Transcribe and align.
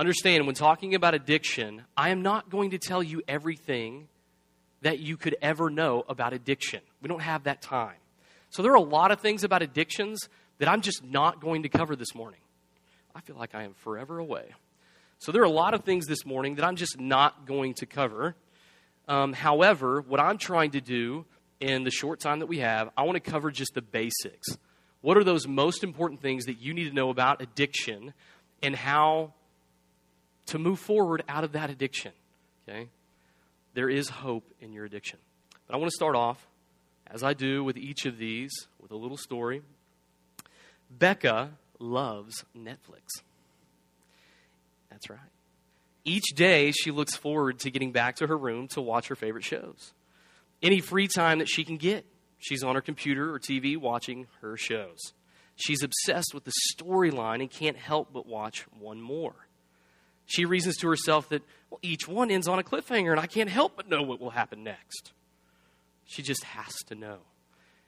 understand 0.00 0.46
when 0.46 0.54
talking 0.54 0.94
about 0.94 1.14
addiction, 1.14 1.82
I 1.96 2.08
am 2.10 2.22
not 2.22 2.50
going 2.50 2.70
to 2.70 2.78
tell 2.78 3.02
you 3.02 3.22
everything 3.28 4.08
that 4.82 4.98
you 4.98 5.16
could 5.16 5.36
ever 5.42 5.68
know 5.68 6.04
about 6.08 6.32
addiction. 6.32 6.80
We 7.02 7.08
don't 7.08 7.20
have 7.20 7.44
that 7.44 7.60
time. 7.60 7.96
So 8.48 8.62
there 8.62 8.72
are 8.72 8.76
a 8.76 8.80
lot 8.80 9.10
of 9.10 9.20
things 9.20 9.44
about 9.44 9.62
addictions 9.62 10.28
that 10.58 10.68
I'm 10.68 10.80
just 10.80 11.04
not 11.04 11.40
going 11.40 11.62
to 11.64 11.68
cover 11.68 11.96
this 11.96 12.14
morning. 12.14 12.40
I 13.14 13.20
feel 13.20 13.36
like 13.36 13.54
I 13.54 13.64
am 13.64 13.74
forever 13.74 14.18
away. 14.18 14.54
So 15.18 15.32
there 15.32 15.42
are 15.42 15.46
a 15.46 15.50
lot 15.50 15.74
of 15.74 15.84
things 15.84 16.06
this 16.06 16.24
morning 16.24 16.54
that 16.54 16.64
I'm 16.64 16.76
just 16.76 16.98
not 16.98 17.46
going 17.46 17.74
to 17.74 17.86
cover. 17.86 18.34
Um, 19.06 19.34
however, 19.34 20.00
what 20.00 20.18
I'm 20.18 20.38
trying 20.38 20.70
to 20.70 20.80
do 20.80 21.26
in 21.60 21.84
the 21.84 21.90
short 21.90 22.20
time 22.20 22.38
that 22.38 22.46
we 22.46 22.60
have, 22.60 22.88
I 22.96 23.02
want 23.02 23.22
to 23.22 23.30
cover 23.30 23.50
just 23.50 23.74
the 23.74 23.82
basics. 23.82 24.56
What 25.02 25.18
are 25.18 25.24
those 25.24 25.46
most 25.46 25.84
important 25.84 26.22
things 26.22 26.46
that 26.46 26.58
you 26.58 26.72
need 26.72 26.88
to 26.88 26.94
know 26.94 27.10
about 27.10 27.42
addiction 27.42 28.14
and 28.62 28.74
how 28.74 29.34
to 30.50 30.58
move 30.58 30.78
forward 30.78 31.24
out 31.28 31.44
of 31.44 31.52
that 31.52 31.70
addiction? 31.70 32.12
Okay? 32.68 32.88
There 33.74 33.88
is 33.88 34.08
hope 34.08 34.50
in 34.60 34.72
your 34.72 34.84
addiction. 34.84 35.18
But 35.66 35.74
I 35.74 35.78
want 35.78 35.90
to 35.90 35.94
start 35.94 36.16
off, 36.16 36.46
as 37.06 37.22
I 37.22 37.34
do 37.34 37.64
with 37.64 37.76
each 37.76 38.06
of 38.06 38.18
these, 38.18 38.50
with 38.80 38.90
a 38.90 38.96
little 38.96 39.16
story. 39.16 39.62
Becca 40.90 41.50
loves 41.78 42.44
Netflix. 42.56 43.22
That's 44.90 45.08
right. 45.08 45.18
Each 46.04 46.34
day, 46.34 46.72
she 46.72 46.90
looks 46.90 47.14
forward 47.14 47.60
to 47.60 47.70
getting 47.70 47.92
back 47.92 48.16
to 48.16 48.26
her 48.26 48.36
room 48.36 48.68
to 48.68 48.80
watch 48.80 49.08
her 49.08 49.16
favorite 49.16 49.44
shows. 49.44 49.92
Any 50.62 50.80
free 50.80 51.06
time 51.06 51.38
that 51.38 51.48
she 51.48 51.62
can 51.62 51.76
get, 51.76 52.04
she's 52.38 52.62
on 52.62 52.74
her 52.74 52.80
computer 52.80 53.32
or 53.32 53.38
TV 53.38 53.76
watching 53.76 54.26
her 54.40 54.56
shows. 54.56 54.98
She's 55.54 55.82
obsessed 55.82 56.34
with 56.34 56.44
the 56.44 56.52
storyline 56.74 57.40
and 57.40 57.50
can't 57.50 57.76
help 57.76 58.12
but 58.12 58.26
watch 58.26 58.66
one 58.78 59.00
more. 59.00 59.34
She 60.30 60.44
reasons 60.44 60.76
to 60.76 60.88
herself 60.88 61.28
that 61.30 61.42
well, 61.70 61.80
each 61.82 62.06
one 62.06 62.30
ends 62.30 62.46
on 62.46 62.60
a 62.60 62.62
cliffhanger 62.62 63.10
and 63.10 63.18
I 63.18 63.26
can't 63.26 63.50
help 63.50 63.74
but 63.76 63.88
know 63.88 64.02
what 64.02 64.20
will 64.20 64.30
happen 64.30 64.62
next. 64.62 65.12
She 66.04 66.22
just 66.22 66.44
has 66.44 66.72
to 66.86 66.94
know. 66.94 67.18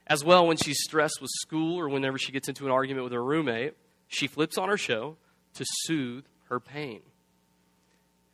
As 0.08 0.24
well, 0.24 0.48
when 0.48 0.56
she's 0.56 0.82
stressed 0.82 1.20
with 1.20 1.30
school 1.40 1.78
or 1.78 1.88
whenever 1.88 2.18
she 2.18 2.32
gets 2.32 2.48
into 2.48 2.66
an 2.66 2.72
argument 2.72 3.04
with 3.04 3.12
her 3.12 3.22
roommate, 3.22 3.74
she 4.08 4.26
flips 4.26 4.58
on 4.58 4.68
her 4.68 4.76
show 4.76 5.16
to 5.54 5.64
soothe 5.84 6.24
her 6.48 6.58
pain. 6.58 7.02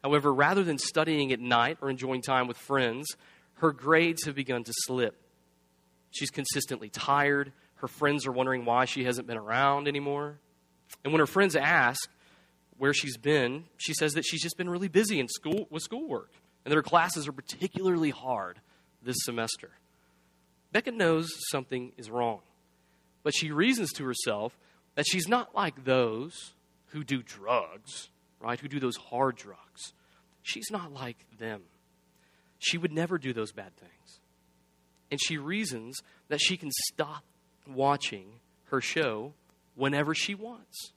However, 0.03 0.33
rather 0.33 0.65
than 0.65 0.79
studying 0.79 1.31
at 1.31 1.41
night 1.41 1.77
or 1.83 1.91
enjoying 1.91 2.23
time 2.23 2.49
with 2.49 2.57
friends, 2.57 3.07
her 3.57 3.73
grades 3.73 4.25
have 4.25 4.35
begun 4.35 4.65
to 4.65 4.73
slip. 4.87 5.21
She's 6.13 6.31
consistently 6.31 6.89
tired. 6.89 7.53
Her 7.77 7.89
friends 7.89 8.27
are 8.27 8.33
wondering 8.33 8.65
why 8.65 8.87
she 8.87 9.05
hasn't 9.05 9.27
been 9.27 9.37
around 9.37 9.87
anymore. 9.87 10.39
And 11.05 11.13
when 11.13 11.21
her 11.21 11.27
friends 11.27 11.55
ask 11.57 12.09
where 12.79 12.95
she's 12.95 13.17
been, 13.17 13.65
she 13.77 13.93
says 13.93 14.13
that 14.13 14.25
she's 14.25 14.43
just 14.43 14.57
been 14.57 14.71
really 14.71 14.89
busy 14.89 15.21
in 15.21 15.29
school 15.29 15.67
with 15.71 15.83
schoolwork 15.83 16.33
and 16.65 16.73
that 16.73 16.77
her 16.77 16.83
classes 16.83 17.29
are 17.29 17.33
particularly 17.33 18.11
hard 18.11 18.61
this 19.03 19.17
semester. 19.21 19.71
Becca 20.73 20.93
knows 20.93 21.31
something 21.51 21.93
is 21.97 22.11
wrong, 22.11 22.41
but 23.23 23.35
she 23.35 23.51
reasons 23.51 23.93
to 23.95 24.05
herself 24.05 24.59
that 24.95 25.07
she's 25.07 25.29
not 25.29 25.55
like 25.55 25.85
those 25.85 26.55
who 26.87 27.05
do 27.05 27.23
drugs, 27.23 28.11
right? 28.41 28.59
Who 28.59 28.69
do 28.69 28.81
those 28.81 28.97
hard 28.97 29.37
drugs. 29.37 29.93
She's 30.43 30.71
not 30.71 30.93
like 30.93 31.25
them. 31.39 31.63
She 32.59 32.79
would 32.79 32.93
never 32.93 33.19
do 33.19 33.33
those 33.33 33.53
bad 33.53 33.77
things. 33.77 34.21
And 35.11 35.21
she 35.23 35.39
reasons 35.39 35.97
that 36.29 36.41
she 36.41 36.57
can 36.57 36.71
stop 36.89 37.25
watching 37.67 38.41
her 38.65 38.81
show 38.81 39.33
whenever 39.75 40.15
she 40.15 40.35
wants. 40.35 40.93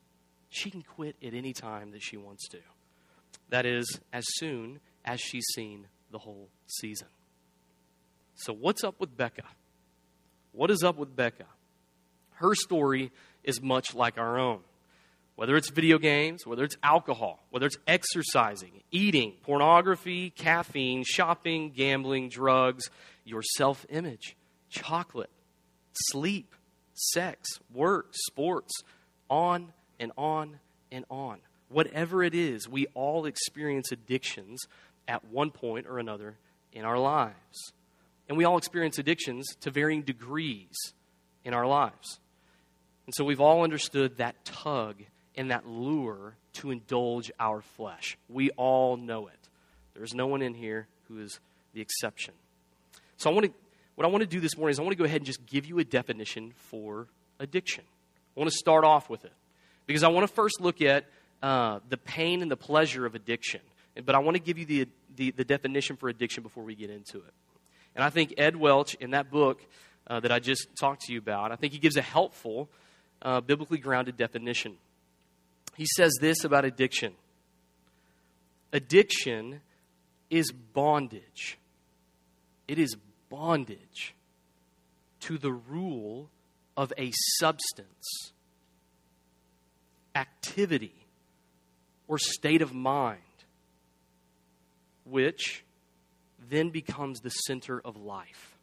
She 0.51 0.69
can 0.69 0.81
quit 0.81 1.15
at 1.25 1.33
any 1.33 1.53
time 1.53 1.91
that 1.91 2.03
she 2.03 2.17
wants 2.17 2.47
to. 2.49 2.59
That 3.49 3.65
is, 3.65 3.99
as 4.11 4.25
soon 4.35 4.81
as 5.05 5.19
she's 5.19 5.45
seen 5.55 5.87
the 6.11 6.19
whole 6.19 6.49
season. 6.67 7.07
So, 8.35 8.53
what's 8.53 8.83
up 8.83 8.99
with 8.99 9.15
Becca? 9.15 9.43
What 10.51 10.69
is 10.69 10.83
up 10.83 10.97
with 10.97 11.15
Becca? 11.15 11.45
Her 12.33 12.53
story 12.53 13.11
is 13.45 13.61
much 13.61 13.95
like 13.95 14.17
our 14.17 14.37
own. 14.37 14.59
Whether 15.35 15.55
it's 15.55 15.69
video 15.69 15.97
games, 15.97 16.45
whether 16.45 16.65
it's 16.65 16.75
alcohol, 16.83 17.39
whether 17.49 17.65
it's 17.65 17.77
exercising, 17.87 18.81
eating, 18.91 19.33
pornography, 19.43 20.31
caffeine, 20.31 21.05
shopping, 21.05 21.71
gambling, 21.71 22.27
drugs, 22.27 22.89
your 23.23 23.41
self 23.41 23.85
image, 23.89 24.35
chocolate, 24.69 25.29
sleep, 25.93 26.53
sex, 26.93 27.47
work, 27.73 28.07
sports, 28.11 28.73
on 29.29 29.71
and 30.01 30.11
on 30.17 30.59
and 30.91 31.05
on. 31.09 31.39
Whatever 31.69 32.21
it 32.23 32.35
is, 32.35 32.67
we 32.67 32.87
all 32.87 33.25
experience 33.25 33.93
addictions 33.93 34.59
at 35.07 35.23
one 35.25 35.51
point 35.51 35.87
or 35.87 35.99
another 35.99 36.35
in 36.73 36.83
our 36.83 36.97
lives. 36.97 37.71
And 38.27 38.37
we 38.37 38.43
all 38.43 38.57
experience 38.57 38.97
addictions 38.97 39.55
to 39.61 39.71
varying 39.71 40.01
degrees 40.01 40.75
in 41.45 41.53
our 41.53 41.65
lives. 41.65 42.19
And 43.05 43.13
so 43.15 43.23
we've 43.23 43.39
all 43.39 43.63
understood 43.63 44.17
that 44.17 44.43
tug 44.43 44.97
and 45.35 45.51
that 45.51 45.65
lure 45.65 46.35
to 46.53 46.71
indulge 46.71 47.31
our 47.39 47.61
flesh. 47.61 48.17
We 48.27 48.49
all 48.51 48.97
know 48.97 49.27
it. 49.27 49.49
There's 49.93 50.13
no 50.13 50.27
one 50.27 50.41
in 50.41 50.53
here 50.53 50.87
who 51.07 51.19
is 51.19 51.39
the 51.73 51.81
exception. 51.81 52.33
So 53.17 53.29
I 53.29 53.33
want 53.33 53.45
to 53.45 53.53
what 53.95 54.07
I 54.07 54.09
want 54.09 54.21
to 54.21 54.27
do 54.27 54.39
this 54.39 54.57
morning 54.57 54.71
is 54.71 54.79
I 54.79 54.83
want 54.83 54.93
to 54.93 54.97
go 54.97 55.03
ahead 55.03 55.17
and 55.17 55.25
just 55.25 55.45
give 55.45 55.65
you 55.65 55.77
a 55.79 55.83
definition 55.83 56.53
for 56.55 57.07
addiction. 57.39 57.83
I 58.35 58.39
want 58.39 58.49
to 58.49 58.57
start 58.57 58.83
off 58.83 59.09
with 59.09 59.25
it 59.25 59.33
because 59.91 60.03
I 60.03 60.07
want 60.07 60.27
to 60.27 60.33
first 60.33 60.61
look 60.61 60.81
at 60.81 61.05
uh, 61.43 61.79
the 61.89 61.97
pain 61.97 62.41
and 62.41 62.49
the 62.49 62.57
pleasure 62.57 63.05
of 63.05 63.13
addiction. 63.15 63.61
But 64.05 64.15
I 64.15 64.19
want 64.19 64.35
to 64.35 64.41
give 64.41 64.57
you 64.57 64.65
the, 64.65 64.87
the, 65.15 65.31
the, 65.31 65.43
definition 65.43 65.97
for 65.97 66.07
addiction 66.07 66.43
before 66.43 66.63
we 66.63 66.75
get 66.75 66.89
into 66.89 67.17
it. 67.17 67.33
And 67.93 68.03
I 68.03 68.09
think 68.09 68.35
Ed 68.37 68.55
Welch, 68.55 68.93
in 68.95 69.11
that 69.11 69.29
book 69.29 69.61
uh, 70.07 70.21
that 70.21 70.31
I 70.31 70.39
just 70.39 70.67
talked 70.79 71.01
to 71.03 71.13
you 71.13 71.19
about, 71.19 71.51
I 71.51 71.57
think 71.57 71.73
he 71.73 71.79
gives 71.79 71.97
a 71.97 72.01
helpful 72.01 72.69
uh, 73.21 73.41
biblically 73.41 73.79
grounded 73.79 74.15
definition. 74.15 74.77
He 75.75 75.85
says 75.97 76.13
this 76.21 76.43
about 76.43 76.65
addiction 76.65 77.13
addiction 78.73 79.59
is 80.29 80.51
bondage, 80.51 81.57
it 82.67 82.79
is 82.79 82.95
bondage 83.29 84.15
to 85.21 85.37
the 85.37 85.51
rule 85.51 86.29
of 86.77 86.93
a 86.97 87.11
substance, 87.39 88.31
activity, 90.15 91.07
or 92.07 92.17
state 92.17 92.61
of 92.61 92.73
mind, 92.73 93.19
which 95.05 95.63
then 96.49 96.69
becomes 96.69 97.21
the 97.21 97.29
center 97.29 97.79
of 97.79 97.95
life. 97.95 98.57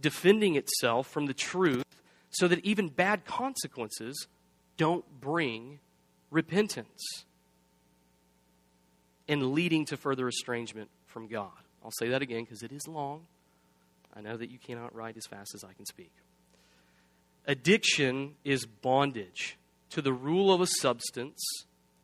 Defending 0.00 0.56
itself 0.56 1.06
from 1.08 1.26
the 1.26 1.34
truth 1.34 1.84
so 2.30 2.48
that 2.48 2.64
even 2.64 2.88
bad 2.88 3.24
consequences 3.24 4.26
don't 4.76 5.04
bring 5.20 5.78
repentance 6.30 7.24
and 9.28 9.52
leading 9.52 9.84
to 9.86 9.96
further 9.96 10.28
estrangement 10.28 10.90
from 11.06 11.28
God. 11.28 11.50
I'll 11.84 11.92
say 11.92 12.08
that 12.08 12.22
again 12.22 12.44
because 12.44 12.62
it 12.62 12.72
is 12.72 12.88
long. 12.88 13.26
I 14.14 14.20
know 14.20 14.36
that 14.36 14.50
you 14.50 14.58
cannot 14.58 14.94
write 14.94 15.16
as 15.16 15.26
fast 15.26 15.54
as 15.54 15.64
I 15.64 15.72
can 15.72 15.86
speak. 15.86 16.12
Addiction 17.46 18.34
is 18.44 18.64
bondage 18.64 19.56
to 19.94 20.02
the 20.02 20.12
rule 20.12 20.52
of 20.52 20.60
a 20.60 20.66
substance, 20.66 21.40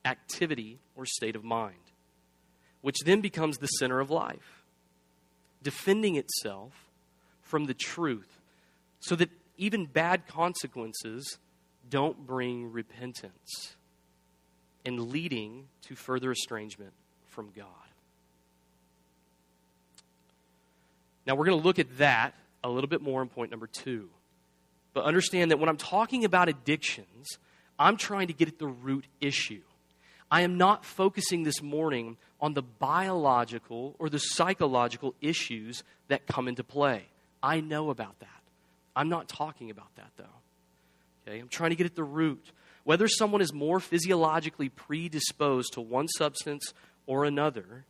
activity, 0.04 0.78
or 0.94 1.04
state 1.04 1.34
of 1.34 1.42
mind, 1.42 1.74
which 2.82 3.00
then 3.04 3.20
becomes 3.20 3.58
the 3.58 3.66
center 3.66 3.98
of 3.98 4.12
life, 4.12 4.64
defending 5.60 6.14
itself 6.14 6.88
from 7.42 7.64
the 7.64 7.74
truth 7.74 8.40
so 9.00 9.16
that 9.16 9.28
even 9.56 9.86
bad 9.86 10.28
consequences 10.28 11.38
don't 11.88 12.28
bring 12.28 12.70
repentance 12.70 13.74
and 14.86 15.10
leading 15.10 15.66
to 15.82 15.96
further 15.96 16.30
estrangement 16.30 16.92
from 17.26 17.50
God. 17.56 17.66
Now, 21.26 21.34
we're 21.34 21.46
going 21.46 21.58
to 21.60 21.66
look 21.66 21.80
at 21.80 21.98
that 21.98 22.34
a 22.62 22.68
little 22.68 22.88
bit 22.88 23.02
more 23.02 23.20
in 23.20 23.28
point 23.28 23.50
number 23.50 23.66
two. 23.66 24.10
But 24.94 25.06
understand 25.06 25.50
that 25.50 25.58
when 25.58 25.68
I'm 25.68 25.76
talking 25.76 26.24
about 26.24 26.48
addictions, 26.48 27.38
I'm 27.80 27.96
trying 27.96 28.26
to 28.26 28.34
get 28.34 28.46
at 28.46 28.58
the 28.58 28.66
root 28.68 29.06
issue. 29.22 29.62
I 30.30 30.42
am 30.42 30.58
not 30.58 30.84
focusing 30.84 31.44
this 31.44 31.62
morning 31.62 32.18
on 32.38 32.52
the 32.52 32.62
biological 32.62 33.96
or 33.98 34.10
the 34.10 34.18
psychological 34.18 35.14
issues 35.22 35.82
that 36.08 36.26
come 36.26 36.46
into 36.46 36.62
play. 36.62 37.06
I 37.42 37.60
know 37.60 37.88
about 37.88 38.20
that. 38.20 38.28
I'm 38.94 39.08
not 39.08 39.28
talking 39.28 39.70
about 39.70 39.94
that, 39.96 40.10
though. 40.18 40.24
Okay? 41.26 41.38
I'm 41.38 41.48
trying 41.48 41.70
to 41.70 41.76
get 41.76 41.86
at 41.86 41.96
the 41.96 42.04
root. 42.04 42.52
Whether 42.84 43.08
someone 43.08 43.40
is 43.40 43.52
more 43.52 43.80
physiologically 43.80 44.68
predisposed 44.68 45.72
to 45.72 45.80
one 45.80 46.06
substance 46.08 46.74
or 47.06 47.24
another, 47.24 47.86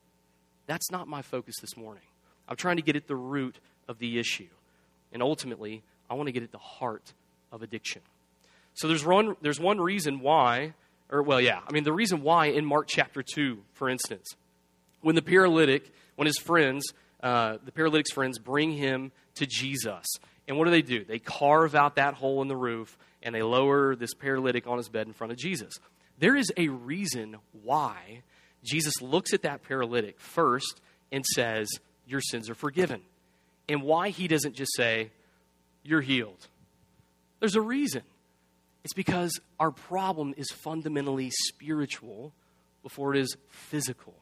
that's 0.66 0.90
not 0.93 1.08
my 1.08 1.20
focus 1.20 1.56
this 1.60 1.76
morning. 1.76 2.04
I'm 2.48 2.56
trying 2.56 2.76
to 2.76 2.82
get 2.82 2.94
at 2.94 3.08
the 3.08 3.16
root 3.16 3.58
of 3.88 3.98
the 3.98 4.20
issue. 4.20 4.48
And 5.12 5.20
ultimately, 5.20 5.82
I 6.08 6.14
want 6.14 6.28
to 6.28 6.32
get 6.32 6.44
at 6.44 6.52
the 6.52 6.58
heart 6.58 7.12
of 7.50 7.62
addiction. 7.62 8.02
So 8.81 8.88
there's 8.88 9.05
one, 9.05 9.37
there's 9.43 9.61
one 9.61 9.81
reason 9.81 10.21
why 10.21 10.75
or 11.11 11.23
well, 11.23 11.41
yeah, 11.41 11.61
I 11.67 11.73
mean, 11.73 11.85
the 11.85 11.93
reason 11.93 12.23
why 12.23 12.47
in 12.47 12.65
Mark 12.65 12.87
chapter 12.88 13.23
2, 13.23 13.59
for 13.73 13.88
instance, 13.88 14.27
when 15.00 15.15
the 15.15 15.23
paralytic, 15.23 15.91
when 16.17 16.27
his 16.27 16.38
friends, 16.38 16.85
uh, 17.23 17.59
the 17.65 17.73
paralytic's 17.73 18.12
friends 18.12 18.38
bring 18.38 18.73
him 18.73 19.11
to 19.35 19.47
Jesus, 19.47 20.06
and 20.47 20.56
what 20.56 20.67
do 20.67 20.71
they 20.71 20.82
do? 20.82 21.05
They 21.05 21.19
carve 21.19 21.75
out 21.75 21.97
that 21.97 22.15
hole 22.15 22.43
in 22.43 22.49
the 22.49 22.56
roof 22.56 22.97
and 23.23 23.35
they 23.35 23.43
lower 23.43 23.94
this 23.94 24.15
paralytic 24.15 24.67
on 24.67 24.79
his 24.79 24.88
bed 24.88 25.06
in 25.06 25.12
front 25.12 25.32
of 25.32 25.38
Jesus. 25.38 25.75
There 26.19 26.35
is 26.35 26.50
a 26.56 26.69
reason 26.69 27.37
why 27.62 28.23
Jesus 28.65 29.03
looks 29.03 29.35
at 29.35 29.43
that 29.43 29.62
paralytic 29.62 30.19
first 30.19 30.81
and 31.12 31.25
says, 31.25 31.69
Your 32.06 32.21
sins 32.21 32.49
are 32.49 32.55
forgiven. 32.55 33.03
And 33.69 33.82
why 33.82 34.09
he 34.09 34.27
doesn't 34.27 34.55
just 34.55 34.75
say, 34.75 35.11
You're 35.82 36.00
healed. 36.00 36.49
There's 37.41 37.56
a 37.56 37.61
reason. 37.61 38.03
It's 38.85 38.94
because 38.94 39.41
our 39.59 39.71
problem 39.71 40.35
is 40.37 40.50
fundamentally 40.50 41.31
spiritual 41.31 42.32
before 42.82 43.15
it 43.15 43.21
is 43.21 43.37
physical. 43.49 44.15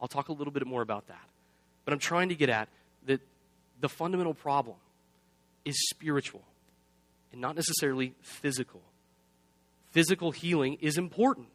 I'll 0.00 0.08
talk 0.08 0.28
a 0.28 0.32
little 0.32 0.52
bit 0.52 0.66
more 0.66 0.82
about 0.82 1.06
that. 1.08 1.28
But 1.84 1.94
I'm 1.94 2.00
trying 2.00 2.30
to 2.30 2.34
get 2.34 2.48
at 2.48 2.68
that 3.06 3.20
the 3.80 3.88
fundamental 3.88 4.34
problem 4.34 4.76
is 5.64 5.76
spiritual 5.88 6.42
and 7.32 7.40
not 7.40 7.54
necessarily 7.54 8.14
physical. 8.22 8.82
Physical 9.90 10.30
healing 10.30 10.78
is 10.80 10.98
important, 10.98 11.48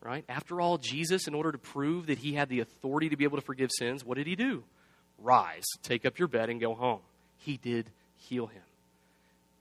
right? 0.00 0.24
After 0.28 0.60
all, 0.60 0.78
Jesus, 0.78 1.26
in 1.26 1.34
order 1.34 1.52
to 1.52 1.58
prove 1.58 2.06
that 2.06 2.18
he 2.18 2.34
had 2.34 2.48
the 2.48 2.60
authority 2.60 3.08
to 3.08 3.16
be 3.16 3.24
able 3.24 3.38
to 3.38 3.44
forgive 3.44 3.70
sins, 3.78 4.04
what 4.04 4.16
did 4.16 4.26
he 4.26 4.36
do? 4.36 4.64
Rise, 5.18 5.64
take 5.82 6.04
up 6.04 6.18
your 6.18 6.28
bed, 6.28 6.50
and 6.50 6.60
go 6.60 6.74
home. 6.74 7.00
He 7.38 7.56
did 7.56 7.90
heal 8.16 8.46
him. 8.46 8.62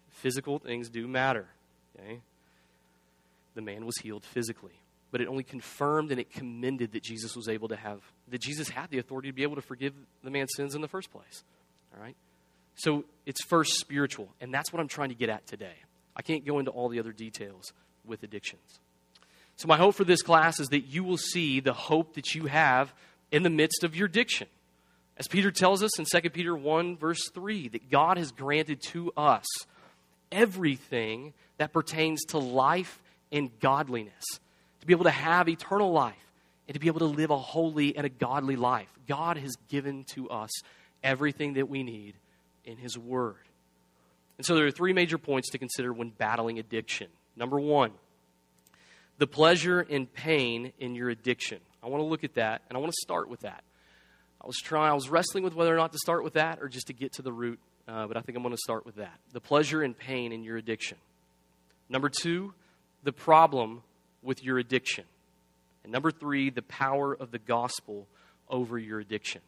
Physical 0.09 0.59
things 0.59 0.89
do 0.89 1.07
matter, 1.07 1.47
okay? 2.01 2.19
The 3.55 3.61
man 3.61 3.85
was 3.85 3.97
healed 3.97 4.23
physically 4.23 4.81
but 5.11 5.19
it 5.19 5.27
only 5.27 5.43
confirmed 5.43 6.11
and 6.11 6.19
it 6.19 6.31
commended 6.31 6.93
that 6.93 7.03
Jesus 7.03 7.35
was 7.35 7.49
able 7.49 7.67
to 7.67 7.75
have, 7.75 7.99
that 8.29 8.41
Jesus 8.41 8.69
had 8.69 8.89
the 8.89 8.97
authority 8.97 9.29
to 9.29 9.33
be 9.33 9.43
able 9.43 9.57
to 9.57 9.61
forgive 9.61 9.93
the 10.23 10.31
man's 10.31 10.51
sins 10.55 10.73
in 10.73 10.81
the 10.81 10.87
first 10.87 11.11
place. 11.11 11.43
All 11.93 12.01
right? 12.01 12.15
So 12.75 13.03
it's 13.25 13.43
first 13.43 13.73
spiritual, 13.73 14.29
and 14.39 14.53
that's 14.53 14.71
what 14.71 14.79
I'm 14.79 14.87
trying 14.87 15.09
to 15.09 15.15
get 15.15 15.29
at 15.29 15.45
today. 15.45 15.75
I 16.15 16.21
can't 16.21 16.45
go 16.45 16.59
into 16.59 16.71
all 16.71 16.87
the 16.87 16.99
other 16.99 17.11
details 17.11 17.73
with 18.05 18.23
addictions. 18.23 18.79
So, 19.57 19.67
my 19.67 19.77
hope 19.77 19.95
for 19.95 20.05
this 20.05 20.23
class 20.23 20.59
is 20.59 20.69
that 20.69 20.87
you 20.87 21.03
will 21.03 21.17
see 21.17 21.59
the 21.59 21.73
hope 21.73 22.15
that 22.15 22.33
you 22.33 22.47
have 22.47 22.93
in 23.31 23.43
the 23.43 23.49
midst 23.49 23.83
of 23.83 23.95
your 23.95 24.07
addiction. 24.07 24.47
As 25.17 25.27
Peter 25.27 25.51
tells 25.51 25.83
us 25.83 25.99
in 25.99 26.05
2 26.05 26.29
Peter 26.31 26.55
1, 26.55 26.97
verse 26.97 27.29
3, 27.33 27.67
that 27.67 27.91
God 27.91 28.17
has 28.17 28.31
granted 28.31 28.81
to 28.87 29.11
us 29.15 29.45
everything 30.31 31.33
that 31.57 31.73
pertains 31.73 32.23
to 32.25 32.37
life 32.37 32.99
and 33.31 33.49
godliness, 33.59 34.23
to 34.79 34.87
be 34.87 34.93
able 34.93 35.05
to 35.05 35.11
have 35.11 35.47
eternal 35.47 35.91
life 35.91 36.15
and 36.67 36.73
to 36.73 36.79
be 36.79 36.87
able 36.87 36.99
to 36.99 37.05
live 37.05 37.31
a 37.31 37.37
holy 37.37 37.95
and 37.95 38.05
a 38.05 38.09
godly 38.09 38.55
life. 38.55 38.87
God 39.07 39.37
has 39.37 39.55
given 39.67 40.05
to 40.13 40.29
us 40.29 40.49
everything 41.03 41.53
that 41.53 41.69
we 41.69 41.83
need 41.83 42.15
in 42.65 42.77
His 42.77 42.97
Word. 42.97 43.35
And 44.37 44.45
so 44.45 44.55
there 44.55 44.65
are 44.65 44.71
three 44.71 44.93
major 44.93 45.17
points 45.17 45.49
to 45.51 45.57
consider 45.57 45.93
when 45.93 46.09
battling 46.09 46.59
addiction. 46.59 47.07
Number 47.35 47.59
one, 47.59 47.91
the 49.17 49.27
pleasure 49.27 49.85
and 49.87 50.11
pain 50.11 50.73
in 50.79 50.95
your 50.95 51.09
addiction. 51.09 51.59
I 51.83 51.87
want 51.87 52.01
to 52.01 52.05
look 52.05 52.23
at 52.23 52.35
that, 52.35 52.61
and 52.69 52.77
I 52.77 52.79
want 52.79 52.91
to 52.91 53.01
start 53.01 53.29
with 53.29 53.41
that. 53.41 53.63
I 54.41 54.47
was 54.47 54.57
trying, 54.57 54.89
I 54.89 54.95
was 54.95 55.09
wrestling 55.09 55.43
with 55.43 55.53
whether 55.53 55.73
or 55.73 55.77
not 55.77 55.91
to 55.91 55.99
start 55.99 56.23
with 56.23 56.33
that 56.33 56.59
or 56.61 56.67
just 56.67 56.87
to 56.87 56.93
get 56.93 57.13
to 57.13 57.21
the 57.21 57.31
root, 57.31 57.59
uh, 57.91 58.07
but 58.07 58.15
I 58.15 58.21
think 58.21 58.37
I'm 58.37 58.43
going 58.43 58.55
to 58.55 58.61
start 58.63 58.85
with 58.85 58.95
that. 58.95 59.19
The 59.33 59.41
pleasure 59.41 59.81
and 59.81 59.97
pain 59.97 60.31
in 60.31 60.43
your 60.43 60.55
addiction. 60.55 60.97
Number 61.89 62.09
two, 62.09 62.53
the 63.03 63.11
problem 63.11 63.81
with 64.23 64.43
your 64.43 64.59
addiction. 64.59 65.03
And 65.83 65.91
number 65.91 66.09
three, 66.09 66.49
the 66.49 66.61
power 66.61 67.13
of 67.13 67.31
the 67.31 67.39
gospel 67.39 68.07
over 68.49 68.77
your 68.77 68.99
addiction. 68.99 69.41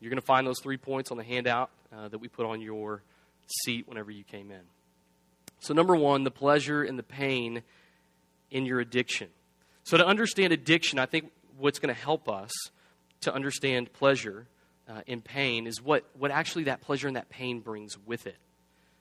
You're 0.00 0.10
going 0.10 0.20
to 0.20 0.26
find 0.26 0.46
those 0.46 0.60
three 0.62 0.78
points 0.78 1.10
on 1.10 1.18
the 1.18 1.24
handout 1.24 1.70
uh, 1.94 2.08
that 2.08 2.18
we 2.18 2.28
put 2.28 2.46
on 2.46 2.62
your 2.62 3.02
seat 3.64 3.86
whenever 3.86 4.10
you 4.10 4.24
came 4.24 4.50
in. 4.50 4.62
So, 5.58 5.74
number 5.74 5.94
one, 5.94 6.24
the 6.24 6.30
pleasure 6.30 6.82
and 6.82 6.98
the 6.98 7.02
pain 7.02 7.62
in 8.50 8.64
your 8.64 8.80
addiction. 8.80 9.28
So, 9.84 9.98
to 9.98 10.06
understand 10.06 10.54
addiction, 10.54 10.98
I 10.98 11.04
think 11.04 11.30
what's 11.58 11.78
going 11.78 11.94
to 11.94 12.00
help 12.00 12.30
us 12.30 12.50
to 13.22 13.34
understand 13.34 13.92
pleasure 13.92 14.46
uh, 14.90 15.02
and 15.06 15.22
pain 15.22 15.66
is 15.66 15.80
what, 15.80 16.04
what 16.18 16.30
actually 16.30 16.64
that 16.64 16.80
pleasure 16.80 17.06
and 17.06 17.16
that 17.16 17.28
pain 17.28 17.60
brings 17.60 17.96
with 18.06 18.26
it. 18.26 18.36